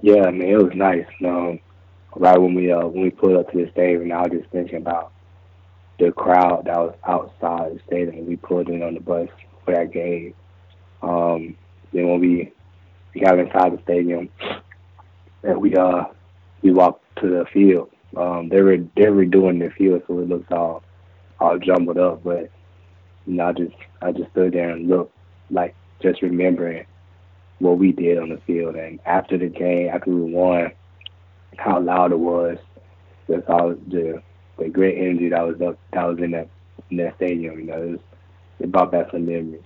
[0.00, 1.06] Yeah, I mean it was nice.
[1.24, 1.58] Um,
[2.14, 4.76] right when we uh, when we pulled up to the stadium, I was just thinking
[4.76, 5.12] about
[5.98, 8.26] the crowd that was outside the stadium.
[8.26, 9.28] We pulled in on the bus
[9.64, 10.34] for that game.
[11.02, 11.56] Um,
[11.92, 12.52] then when we
[13.18, 14.28] we got inside the stadium,
[15.42, 16.04] and we uh
[16.62, 17.90] we walked to the field.
[18.16, 20.82] Um, they were they're redoing the field, so it looks all
[21.40, 22.22] all jumbled up.
[22.22, 22.50] But
[23.26, 25.14] you know, I just I just stood there and looked,
[25.50, 26.86] like just remembering
[27.58, 28.76] what we did on the field.
[28.76, 30.70] And after the game, after we won,
[31.56, 32.58] how loud it was,
[33.28, 34.22] just all the
[34.58, 36.48] the great energy that was up that was in that
[36.90, 37.58] in that stadium.
[37.58, 38.00] You know, it, was,
[38.60, 39.62] it brought back some memories.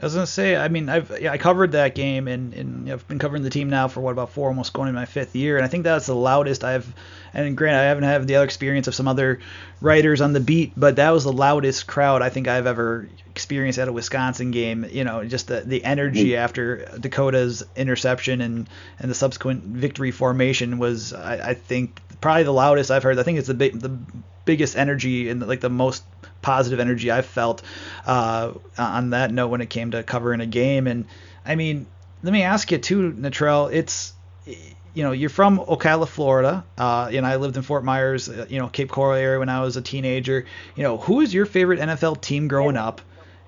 [0.00, 3.06] I was gonna say, I mean, I've yeah, I covered that game, and, and I've
[3.06, 5.56] been covering the team now for what about four, almost going into my fifth year,
[5.56, 6.92] and I think that's the loudest I've.
[7.32, 9.40] And granted, I haven't had the other experience of some other
[9.80, 13.78] writers on the beat, but that was the loudest crowd I think I've ever experienced
[13.78, 14.84] at a Wisconsin game.
[14.90, 16.42] You know, just the the energy mm-hmm.
[16.42, 22.52] after D'Cota's interception and and the subsequent victory formation was, I, I think, probably the
[22.52, 23.16] loudest I've heard.
[23.18, 23.96] I think it's the big the
[24.44, 26.04] biggest energy and like the most
[26.44, 27.62] positive energy I've felt
[28.06, 30.86] uh, on that note when it came to covering a game.
[30.86, 31.06] And
[31.44, 31.86] I mean,
[32.22, 33.72] let me ask you too, Natrell.
[33.72, 34.12] It's
[34.46, 38.58] you know you're from Ocala, Florida, uh, and I lived in Fort Myers, uh, you
[38.58, 40.44] know Cape Coral area when I was a teenager.
[40.76, 43.00] You know, who is your favorite NFL team growing up?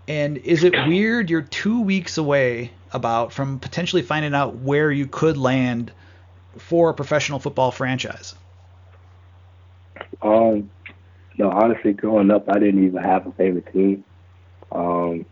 [0.09, 5.06] And is it weird you're two weeks away about from potentially finding out where you
[5.06, 5.92] could land
[6.59, 8.35] for a professional football franchise?
[10.22, 10.70] Um,
[11.38, 14.05] no, honestly, growing up, I didn't even have a favorite team.
[14.72, 15.27] Um,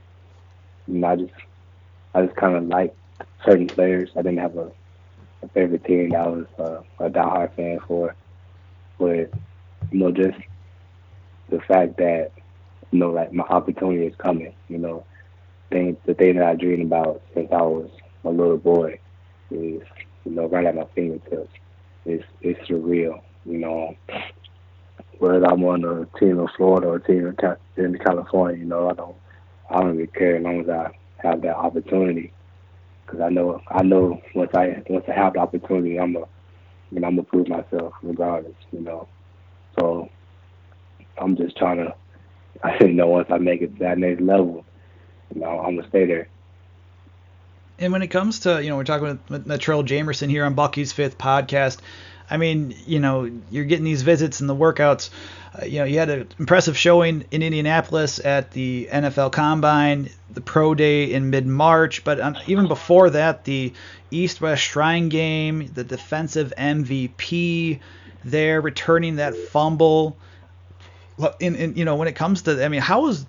[0.86, 1.32] and I just,
[2.14, 2.96] I just kind of liked
[3.44, 4.10] certain players.
[4.16, 4.70] I didn't have a,
[5.42, 8.14] a favorite team that I was uh, a diehard fan for.
[8.98, 9.30] But
[9.90, 10.38] you know, just
[11.48, 12.30] the fact that
[12.90, 14.54] you know, like my opportunity is coming.
[14.68, 15.04] You know,
[15.70, 17.90] thing the thing that I dreamed about since I was
[18.24, 18.98] a little boy
[19.50, 19.82] is
[20.24, 21.52] you know right at my fingertips.
[22.04, 23.20] It's it's surreal.
[23.44, 23.96] You know,
[25.18, 27.34] whether I'm on a team in Florida or a team
[27.76, 29.16] in California, you know, I don't,
[29.70, 32.32] I don't really care as long as I have that opportunity.
[33.04, 36.20] Because I know, I know once I once I have the opportunity, I'm a,
[36.90, 39.08] you know, I'm gonna prove myself regardless, you know.
[39.78, 40.08] So
[41.18, 41.94] I'm just trying to,
[42.62, 44.64] I you know once I make it to that next level,
[45.34, 46.28] you know, I'm gonna stay there.
[47.78, 50.92] And when it comes to, you know, we're talking with Natrell Jamerson here on Bucky's
[50.92, 51.78] Fifth Podcast.
[52.30, 55.10] I mean, you know, you're getting these visits and the workouts.
[55.60, 60.40] Uh, you know, you had an impressive showing in Indianapolis at the NFL Combine, the
[60.40, 63.72] Pro Day in mid-March, but um, even before that, the
[64.10, 67.80] East-West Shrine Game, the defensive MVP
[68.24, 70.16] there, returning that fumble.
[71.38, 73.26] In, in you know, when it comes to, I mean, how was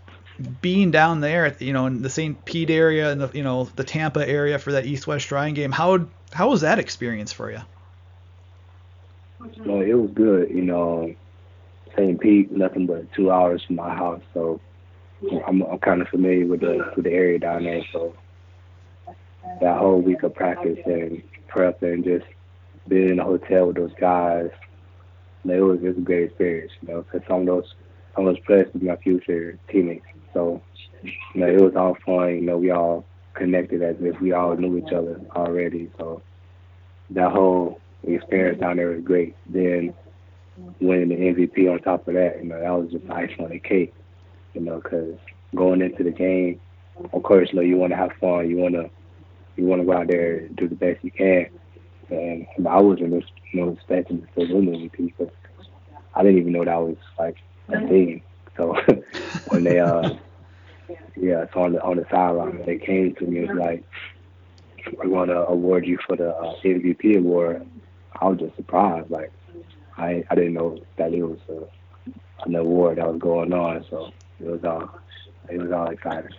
[0.61, 2.43] being down there, you know, in the St.
[2.45, 5.71] Pete area and the, you know, the Tampa area for that East-West Shrine Game?
[5.71, 7.59] How how was that experience for you?
[9.65, 10.49] No, it was good.
[10.49, 11.13] You know,
[11.95, 12.19] St.
[12.19, 14.59] Pete, nothing but two hours from my house, so
[15.47, 17.83] I'm, I'm kind of familiar with the with the area down there.
[17.91, 18.15] So
[19.61, 22.25] that whole week of practice and prep and just
[22.87, 24.49] being in a hotel with those guys,
[25.45, 26.71] it was was a great experience.
[26.81, 27.73] You know, because some of those
[28.15, 30.05] some of those players were my future teammates.
[30.33, 30.61] So
[31.03, 32.35] you know, it was all fun.
[32.35, 35.91] You know, we all connected as if we all knew each other already.
[35.97, 36.21] So
[37.11, 39.35] that whole the experience down there was great.
[39.47, 39.93] Then
[40.79, 43.59] winning the MVP on top of that, you know, that was just icing on the
[43.59, 43.93] cake.
[44.53, 45.17] You know, because
[45.53, 46.61] going into the game,
[47.11, 48.49] of course, you know, you want to have fun.
[48.49, 48.89] You want to
[49.55, 51.47] you want to go out there and do the best you can.
[52.09, 53.11] And I wasn't
[53.51, 55.33] you know expecting to win the MVP because
[56.13, 57.37] I didn't even know that was like
[57.69, 58.21] a thing.
[58.57, 58.75] So
[59.47, 60.11] when they uh
[61.17, 63.83] yeah, so on the on the sideline they came to me and was like,
[64.97, 67.65] We're gonna award you for the uh, MVP award
[68.21, 69.09] I was just surprised.
[69.09, 69.31] Like
[69.97, 74.11] I I didn't know that it was a, an award that was going on, so
[74.39, 74.89] it was all
[75.49, 76.31] it was all exciting.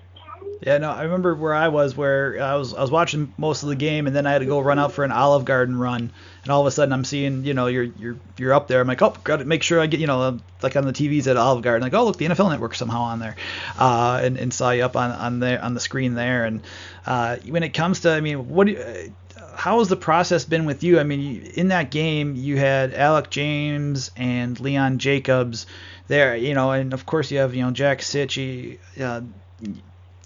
[0.61, 3.69] Yeah, no, I remember where I was, where I was I was watching most of
[3.69, 6.11] the game, and then I had to go run out for an Olive Garden run,
[6.43, 8.81] and all of a sudden I'm seeing, you know, you're you're you're up there.
[8.81, 11.27] I'm like, oh, got to make sure I get, you know, like on the TVs
[11.27, 13.37] at Olive Garden, like, oh, look, the NFL Network somehow on there,
[13.79, 16.47] uh, and, and saw you up on on the on the screen there.
[16.47, 16.63] And
[17.05, 19.13] uh, when it comes to, I mean, what do you,
[19.57, 21.01] how has the process been with you?
[21.01, 25.67] I mean, in that game, you had Alec James and Leon Jacobs
[26.09, 29.23] there, you know, and of course you have, you know, Jack Cichy, uh,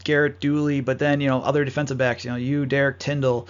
[0.05, 3.47] Garrett Dooley, but then, you know, other defensive backs, you know, you, Derrick Tindal,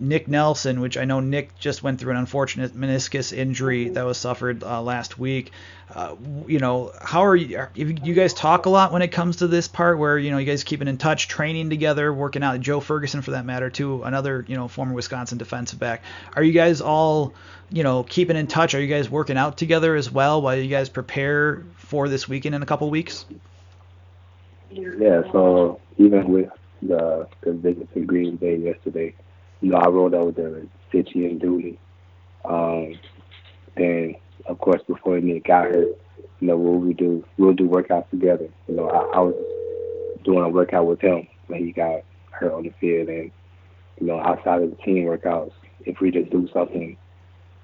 [0.00, 4.18] Nick Nelson, which I know Nick just went through an unfortunate meniscus injury that was
[4.18, 5.52] suffered uh, last week.
[5.92, 7.58] Uh, you know, how are you?
[7.58, 10.38] Are, you guys talk a lot when it comes to this part, where you know
[10.38, 12.60] you guys keeping in touch, training together, working out.
[12.60, 16.02] Joe Ferguson, for that matter, too, another you know former Wisconsin defensive back.
[16.34, 17.34] Are you guys all
[17.70, 18.74] you know keeping in touch?
[18.74, 22.54] Are you guys working out together as well while you guys prepare for this weekend
[22.54, 23.26] in a couple weeks?
[24.70, 25.22] Yeah.
[25.30, 26.50] So even with
[26.82, 29.14] the the visit to Green Bay yesterday
[29.64, 31.78] you know, I rode over there with Cichy and Dooley.
[32.44, 32.98] Um,
[33.78, 35.98] then, of course, before Nick got hurt,
[36.40, 38.46] you know, what we do, we'll do workouts together.
[38.68, 39.34] You know, I, I was
[40.22, 43.30] doing a workout with him when he got hurt on the field, and
[43.98, 45.52] you know, outside of the team workouts,
[45.86, 46.98] if we just do something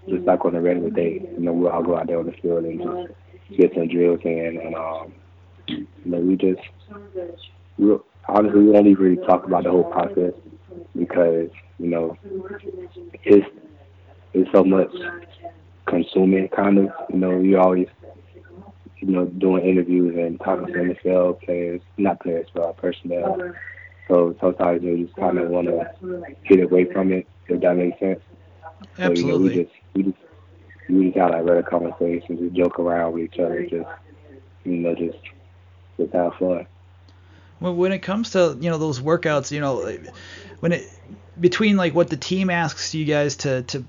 [0.08, 1.20] just like on a regular day.
[1.36, 4.20] You know, we'll all go out there on the field and just get some drills
[4.24, 5.12] in, and um,
[5.68, 6.62] you know, we just
[7.76, 7.94] we
[8.26, 10.32] honestly we don't even really talk about the whole process
[10.96, 12.16] because you know
[13.24, 13.46] it's
[14.32, 14.92] it's so much
[15.86, 16.90] consuming kind of.
[17.10, 17.88] You know, you always
[18.98, 23.52] you know doing interviews and talking to NFL players, not players, but personnel.
[24.08, 27.98] So sometimes you just kind of want to get away from it, if that makes
[28.00, 28.20] sense.
[28.98, 29.16] Absolutely.
[29.16, 30.16] So, you know, we just we just
[30.88, 33.88] we just have like regular conversations, we joke around with each other, just
[34.64, 35.18] you know, just
[35.96, 36.66] just have fun.
[37.60, 39.86] Well, when it comes to you know those workouts, you know,
[40.60, 40.88] when it
[41.38, 43.80] between like what the team asks you guys to to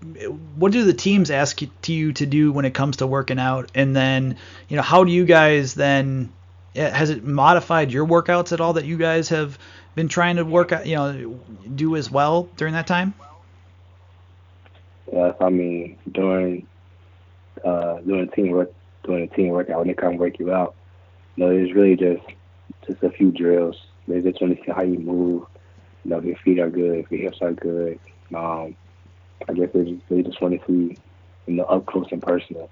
[0.55, 3.39] what do the teams ask you, to you to do when it comes to working
[3.39, 6.31] out, and then you know how do you guys then
[6.75, 9.59] has it modified your workouts at all that you guys have
[9.93, 11.39] been trying to work out, you know,
[11.75, 13.13] do as well during that time?
[15.11, 16.67] Yes, I mean during
[17.65, 18.71] uh, doing team work,
[19.03, 20.75] doing a team workout when they come work you out.
[21.35, 22.23] You know, it's really just
[22.87, 23.75] just a few drills.
[24.07, 25.45] They just want to see how you move.
[26.03, 27.99] You know, if your feet are good, if your hips are good.
[28.33, 28.75] Um,
[29.49, 30.97] I guess they just they just want to see,
[31.47, 32.69] you know, up close and personal,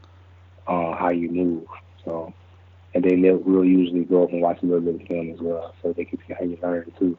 [0.67, 1.65] uh, how you move.
[2.05, 2.33] So,
[2.93, 5.39] and then they'll we'll usually go up and watch a little bit of film as
[5.39, 7.17] well, so they can see how you learn too.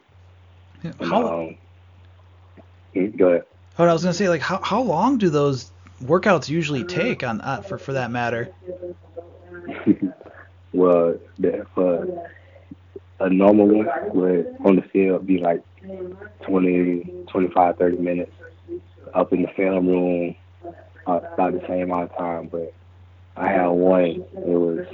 [0.82, 1.58] Yeah, And, how, um,
[3.16, 3.44] go ahead.
[3.78, 5.70] oh, I was gonna say like how how long do those
[6.02, 8.48] workouts usually take on uh, for for that matter?
[10.72, 12.06] well, the, for
[13.20, 15.62] a normal one would on the field be like
[16.46, 18.32] 20, 25, 30 minutes.
[19.14, 20.36] Up in the film room,
[21.06, 22.48] uh, about the same amount of time.
[22.48, 22.72] But
[23.36, 24.04] I had one.
[24.06, 24.86] It was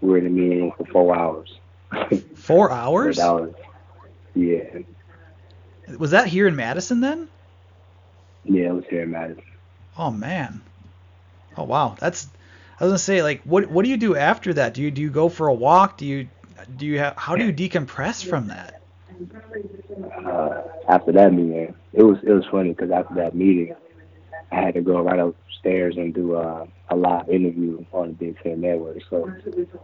[0.00, 1.50] we were in the meeting room for four hours.
[2.34, 3.16] Four hours?
[3.18, 3.52] Was,
[4.34, 4.78] yeah,
[5.98, 7.28] Was that here in Madison then?
[8.44, 9.42] yeah, it was here in Madison.
[9.98, 10.60] Oh man.
[11.56, 11.96] Oh wow.
[11.98, 12.28] That's
[12.78, 14.74] I was gonna say like what what do you do after that?
[14.74, 15.96] Do you do you go for a walk?
[15.98, 16.28] Do you
[16.76, 18.80] do you have how do you decompress from that?
[20.26, 23.74] uh, after that meeting, it was it was funny because after that meeting,
[24.52, 28.42] I had to go right upstairs and do uh, a live interview on the Big
[28.42, 28.98] Ten Network.
[29.08, 29.32] So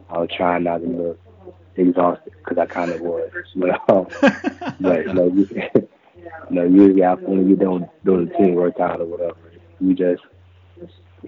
[0.08, 1.20] I was trying not to look
[1.76, 3.30] exhausted because I kind of was.
[3.56, 4.06] But, um,
[4.80, 5.88] but you know, you, you
[6.50, 9.36] know, usually when you don't do the team workout or whatever,
[9.80, 10.22] you just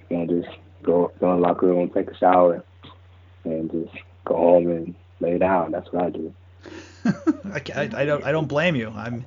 [0.09, 2.63] you know just go go in the locker room, take a shower,
[3.45, 3.95] and just
[4.25, 5.71] go home and lay down.
[5.71, 6.33] That's what I do.
[7.05, 8.91] I, I, I don't I don't blame you.
[8.95, 9.25] I'm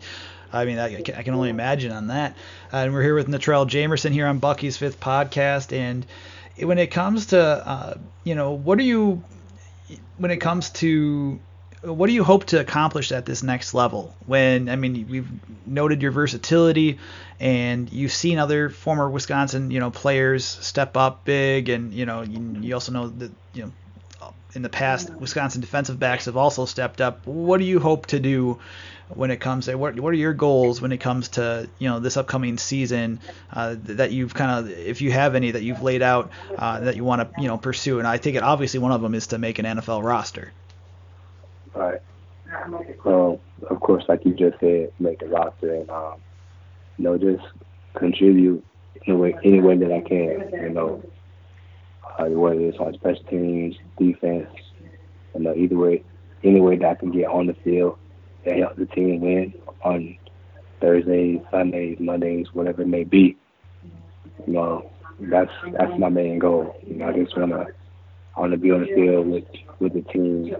[0.52, 2.36] I mean I, I can only imagine on that.
[2.72, 5.76] Uh, and we're here with Natrell Jamerson here on Bucky's Fifth Podcast.
[5.76, 6.06] And
[6.58, 9.22] when it comes to uh, you know what do you
[10.18, 11.40] when it comes to
[11.82, 14.14] what do you hope to accomplish at this next level?
[14.26, 15.28] When I mean we've
[15.66, 16.98] noted your versatility
[17.40, 22.22] and you've seen other former Wisconsin you know players step up big and you know
[22.22, 23.72] you, you also know that you know
[24.54, 27.26] in the past, Wisconsin defensive backs have also stepped up.
[27.26, 28.58] What do you hope to do
[29.08, 29.98] when it comes to what?
[29.98, 33.20] What are your goals when it comes to you know this upcoming season
[33.52, 36.96] uh, that you've kind of, if you have any, that you've laid out uh, that
[36.96, 37.98] you want to you know pursue?
[37.98, 40.52] And I think it obviously one of them is to make an NFL roster.
[41.74, 42.00] Right.
[43.04, 43.40] Well,
[43.70, 46.14] of course, like you just said, make the roster and um,
[46.98, 47.44] you know just
[47.94, 48.64] contribute
[49.04, 50.50] in a way, any way that I can.
[50.52, 51.02] You know,
[52.18, 54.48] uh, whether it's on special teams, defense,
[55.34, 56.02] you know, either way,
[56.44, 57.98] any way that I can get on the field
[58.44, 60.16] to help the team win on
[60.80, 63.36] Thursdays, Sundays, Mondays, whatever it may be.
[64.46, 64.90] You know,
[65.20, 66.76] that's that's my main goal.
[66.86, 67.66] You know, I just wanna
[68.36, 69.44] I wanna be on the field with
[69.78, 70.54] with the team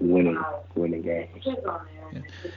[0.00, 0.40] winning
[0.74, 1.46] winning games.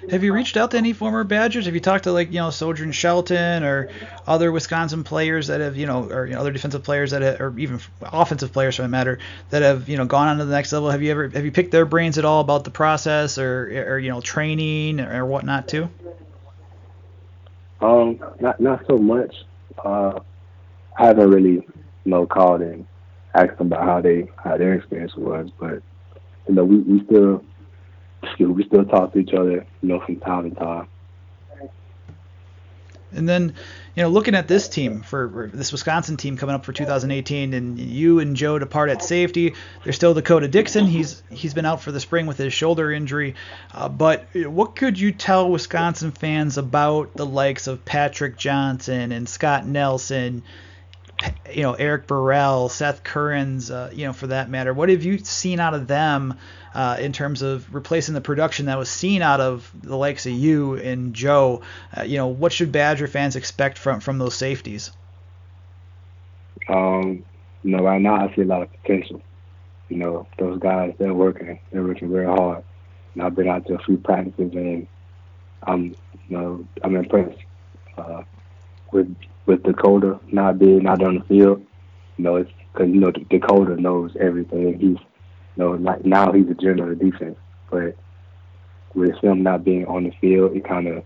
[0.10, 1.66] Have you reached out to any former Badgers?
[1.66, 3.90] Have you talked to like you know Sojourn Shelton or
[4.28, 7.42] other Wisconsin players that have you know or you know, other defensive players that have,
[7.42, 10.52] or even offensive players for that matter that have you know gone on to the
[10.52, 10.90] next level?
[10.90, 14.00] Have you ever have you picked their brains at all about the process or or
[14.00, 15.90] you know training or or whatnot too?
[17.82, 19.36] Um, not not so much.
[19.84, 20.20] Uh,
[20.98, 21.66] I haven't really, you
[22.06, 22.86] know, called and
[23.34, 25.82] asked them about how they how their experience was, but
[26.48, 27.44] you know, we we still
[28.34, 30.88] still we still talk to each other, you know, from time to time.
[33.16, 33.56] And then,
[33.96, 37.54] you know, looking at this team for, for this Wisconsin team coming up for 2018,
[37.54, 39.56] and you and Joe depart at safety.
[39.84, 40.86] There's still D'Cota Dixon.
[40.86, 43.36] He's he's been out for the spring with his shoulder injury.
[43.74, 49.30] Uh, but what could you tell Wisconsin fans about the likes of Patrick Johnson and
[49.30, 50.44] Scott Nelson?
[51.54, 54.74] You know, Eric Burrell, Seth Currens, uh, you know, for that matter.
[54.74, 56.36] What have you seen out of them
[56.74, 60.34] uh, in terms of replacing the production that was seen out of the likes of
[60.34, 61.62] you and Joe?
[61.96, 64.92] Uh, you know, what should Badger fans expect from from those safeties?
[66.68, 67.24] Um,
[67.64, 69.22] you know, right now I see a lot of potential.
[69.90, 72.64] You know, those guys they're working, they're working very hard.
[73.14, 74.88] And I've been out to a few practices and
[75.64, 75.96] I'm,
[76.28, 77.40] you know, I'm impressed
[77.98, 78.24] uh,
[78.92, 79.16] with
[79.46, 81.66] with D'Cota not being out on the field.
[82.18, 84.80] You know, it's because you know D'Cota knows everything.
[84.80, 85.00] He's, you
[85.58, 87.38] know, like now he's a general of defense,
[87.70, 87.96] but
[88.94, 91.04] with him not being on the field, it kind of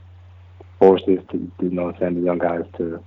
[0.79, 3.03] forces to, you know, send the young guys to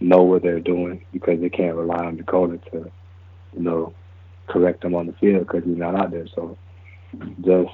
[0.00, 2.90] know what they're doing because they can't rely on D'Cota to,
[3.54, 3.94] you know,
[4.48, 6.26] correct them on the field because he's not out there.
[6.34, 6.56] So
[7.40, 7.72] just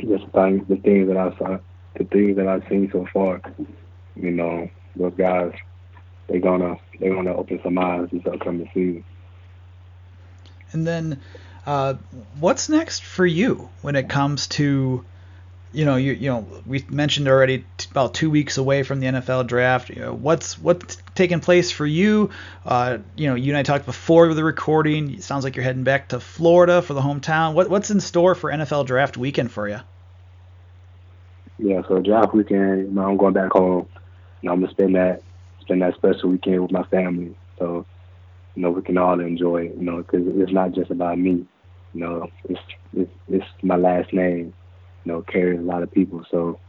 [0.00, 1.58] just the, the things that I saw,
[1.96, 3.40] the things that I've seen so far,
[4.16, 5.52] you know, those guys,
[6.28, 9.04] they're gonna they're gonna open some eyes this upcoming season.
[10.72, 11.20] And then,
[11.66, 11.94] uh,
[12.40, 15.04] what's next for you when it comes to
[15.72, 19.06] you know, you you know, we mentioned already t- about two weeks away from the
[19.06, 19.88] NFL draft.
[19.88, 22.30] You know, what's what's taking place for you?
[22.64, 25.14] Uh, you know, you and I talked before the recording.
[25.14, 27.54] It sounds like you're heading back to Florida for the hometown.
[27.54, 29.80] What what's in store for NFL draft weekend for you?
[31.58, 33.88] Yeah, so draft weekend, you know, I'm going back home.
[34.42, 35.22] You know, I'm gonna spend that
[35.62, 37.36] spend that special weekend with my family.
[37.58, 37.86] So,
[38.54, 39.76] you know, we can all enjoy it.
[39.76, 41.46] You know, because it's not just about me.
[41.94, 42.60] You know, it's
[42.94, 44.54] it's, it's my last name
[45.04, 46.24] you know, carries a lot of people.
[46.30, 46.60] So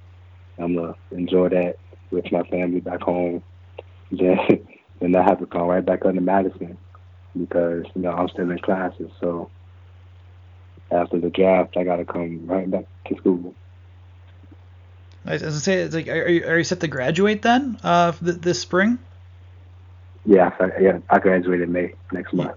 [0.60, 1.78] I'm gonna enjoy that
[2.12, 3.44] with my family back home.
[4.12, 4.38] Then
[5.02, 6.78] then I have to come right back under Madison
[7.38, 9.12] because you know I'm still in classes.
[9.20, 9.50] So
[10.92, 13.56] after the draft, I gotta come right back to school.
[15.26, 18.60] As I say, it's like, are you, are you set to graduate then uh, this
[18.60, 19.00] spring?
[20.26, 22.56] Yeah, I, yeah, I graduate in May next month.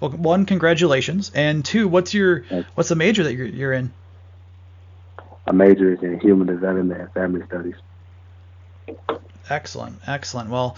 [0.00, 2.44] Well, one, congratulations, and two, what's your
[2.74, 3.92] what's the major that you're you're in?
[5.46, 7.74] a major is in human development and family studies.
[9.48, 10.50] Excellent, excellent.
[10.50, 10.76] Well,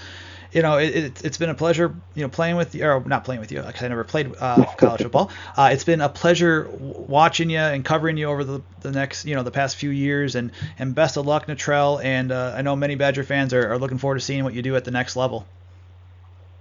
[0.53, 3.25] you know, it, it, has been a pleasure, you know, playing with you, or not
[3.25, 5.31] playing with you, because I never played uh, college football.
[5.57, 9.35] Uh, it's been a pleasure watching you and covering you over the, the next, you
[9.35, 10.35] know, the past few years.
[10.35, 12.03] And, and best of luck, Natrell.
[12.03, 14.63] And uh, I know many Badger fans are, are looking forward to seeing what you
[14.63, 15.47] do at the next level.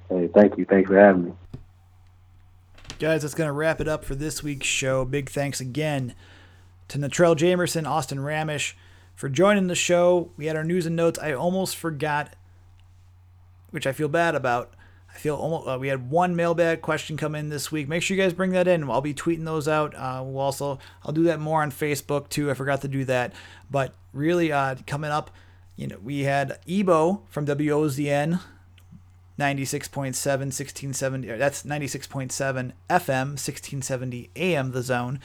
[0.10, 0.66] Hey, thank you.
[0.66, 1.34] Thanks for having me.
[3.00, 5.06] Guys, that's going to wrap it up for this week's show.
[5.06, 6.16] Big thanks again
[6.88, 8.74] to Natrell Jamerson, Austin Ramesh
[9.16, 10.32] for joining the show.
[10.38, 11.20] We had our news and notes.
[11.20, 12.36] I almost forgot,
[13.78, 14.74] which I feel bad about.
[15.14, 17.88] I feel almost uh, we had one mailbag question come in this week.
[17.88, 18.90] Make sure you guys bring that in.
[18.90, 19.94] I'll be tweeting those out.
[19.94, 22.50] Uh, we'll also I'll do that more on Facebook too.
[22.50, 23.34] I forgot to do that,
[23.70, 25.30] but really uh, coming up,
[25.76, 28.42] you know, we had Ebo from WOZN.
[29.40, 35.20] 96.7 1670 that's 96.7 FM 1670 AM the zone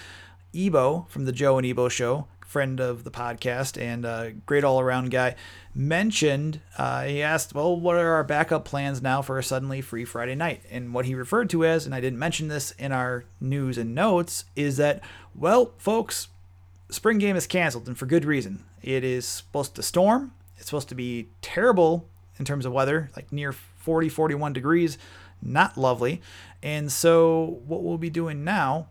[0.55, 4.79] Ebo from the Joe and Ebo Show, friend of the podcast and a great all
[4.79, 5.35] around guy,
[5.75, 10.05] mentioned uh, he asked, Well, what are our backup plans now for a suddenly free
[10.05, 10.63] Friday night?
[10.71, 13.95] And what he referred to as, and I didn't mention this in our news and
[13.95, 15.01] notes, is that,
[15.35, 16.29] well, folks,
[16.91, 18.63] spring game is canceled and for good reason.
[18.83, 22.07] It is supposed to storm, it's supposed to be terrible
[22.39, 24.99] in terms of weather, like near 40, 41 degrees,
[25.41, 26.21] not lovely.
[26.63, 28.89] And so, what we'll be doing now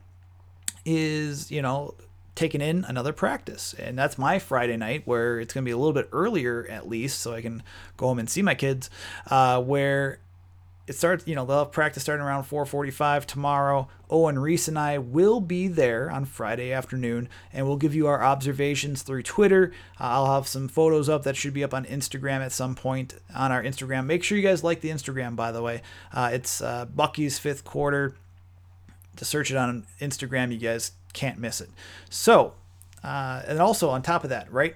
[0.84, 1.94] is, you know,
[2.42, 3.76] taking in another practice.
[3.78, 6.90] And that's my Friday night where it's going to be a little bit earlier at
[6.90, 7.62] least so I can
[7.98, 8.90] go home and see my kids,
[9.30, 10.20] uh, where
[10.88, 13.88] it starts, you know, they'll have practice starting around 4:45 tomorrow.
[14.10, 18.24] Owen Riese and I will be there on Friday afternoon, and we'll give you our
[18.24, 19.72] observations through Twitter.
[20.00, 23.14] Uh, I'll have some photos up that should be up on Instagram at some point
[23.34, 24.08] on our Instagram.
[24.08, 25.84] Make sure you guys like the Instagram, by the way.
[26.12, 28.16] Uh, it's uh, Bucky's fifth quarter
[29.16, 30.52] to search it on Instagram.
[30.52, 31.70] You guys can't miss it.
[32.10, 32.54] So,
[33.04, 34.76] uh, and also on top of that, right?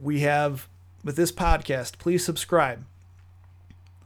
[0.00, 0.68] We have
[1.04, 2.84] with this podcast, please subscribe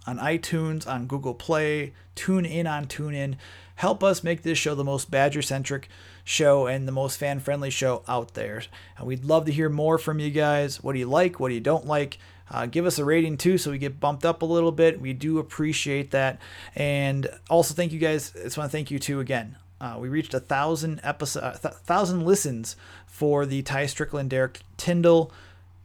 [0.06, 3.36] on iTunes, on Google Play, tune in on TuneIn.
[3.76, 5.88] Help us make this show the most Badger centric
[6.24, 8.62] show and the most fan friendly show out there.
[8.96, 10.82] And we'd love to hear more from you guys.
[10.82, 11.38] What do you like?
[11.38, 12.18] What do you don't like?
[12.50, 15.00] Uh, give us a rating too so we get bumped up a little bit.
[15.00, 16.40] We do appreciate that.
[16.74, 18.32] And also, thank you guys.
[18.34, 19.56] I just want to thank you too again.
[19.80, 22.76] Uh, we reached a thousand episode, th- thousand listens
[23.06, 25.30] for the Tai Strickland, Derrick Tindal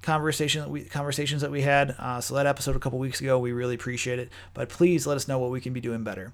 [0.01, 1.95] conversation that we conversations that we had.
[1.97, 4.29] Uh, so that episode a couple weeks ago, we really appreciate it.
[4.53, 6.33] But please let us know what we can be doing better.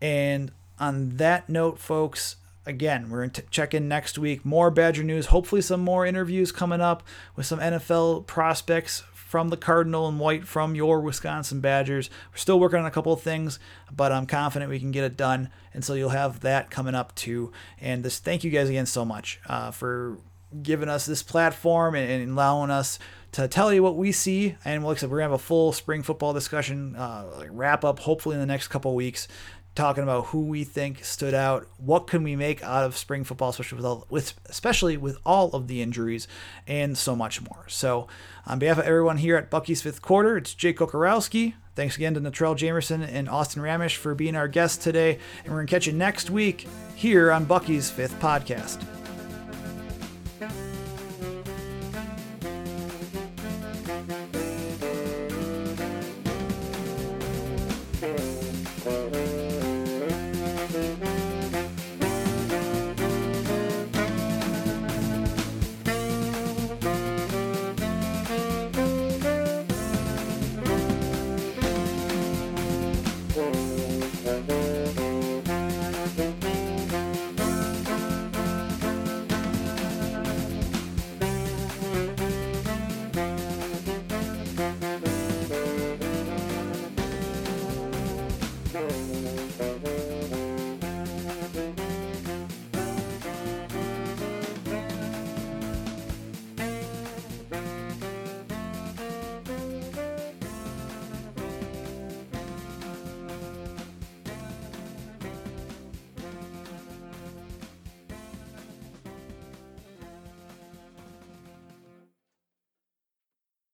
[0.00, 0.50] And
[0.80, 2.36] on that note, folks,
[2.66, 4.44] again, we're going to check in next week.
[4.44, 5.26] More Badger news.
[5.26, 7.02] Hopefully, some more interviews coming up
[7.36, 12.10] with some NFL prospects from the Cardinal and White from your Wisconsin Badgers.
[12.30, 13.58] We're still working on a couple of things,
[13.90, 15.48] but I'm confident we can get it done.
[15.72, 17.50] And so you'll have that coming up too.
[17.80, 20.18] And this, thank you guys again so much uh, for
[20.62, 22.98] giving us this platform and, and allowing us
[23.32, 24.56] to tell you what we see.
[24.66, 28.00] And like I said, we're gonna have a full spring football discussion uh, wrap up
[28.00, 29.28] hopefully in the next couple weeks
[29.74, 33.50] talking about who we think stood out, what can we make out of spring football,
[33.50, 36.28] especially with all, with especially with all of the injuries,
[36.66, 37.64] and so much more.
[37.68, 38.06] So,
[38.46, 41.54] on behalf of everyone here at Bucky's Fifth Quarter, it's Jake Kocorowski.
[41.74, 45.60] Thanks again to Natrell Jamerson and Austin Ramesh for being our guests today, and we're
[45.60, 49.01] gonna catch you next week here on Bucky's Fifth Podcast.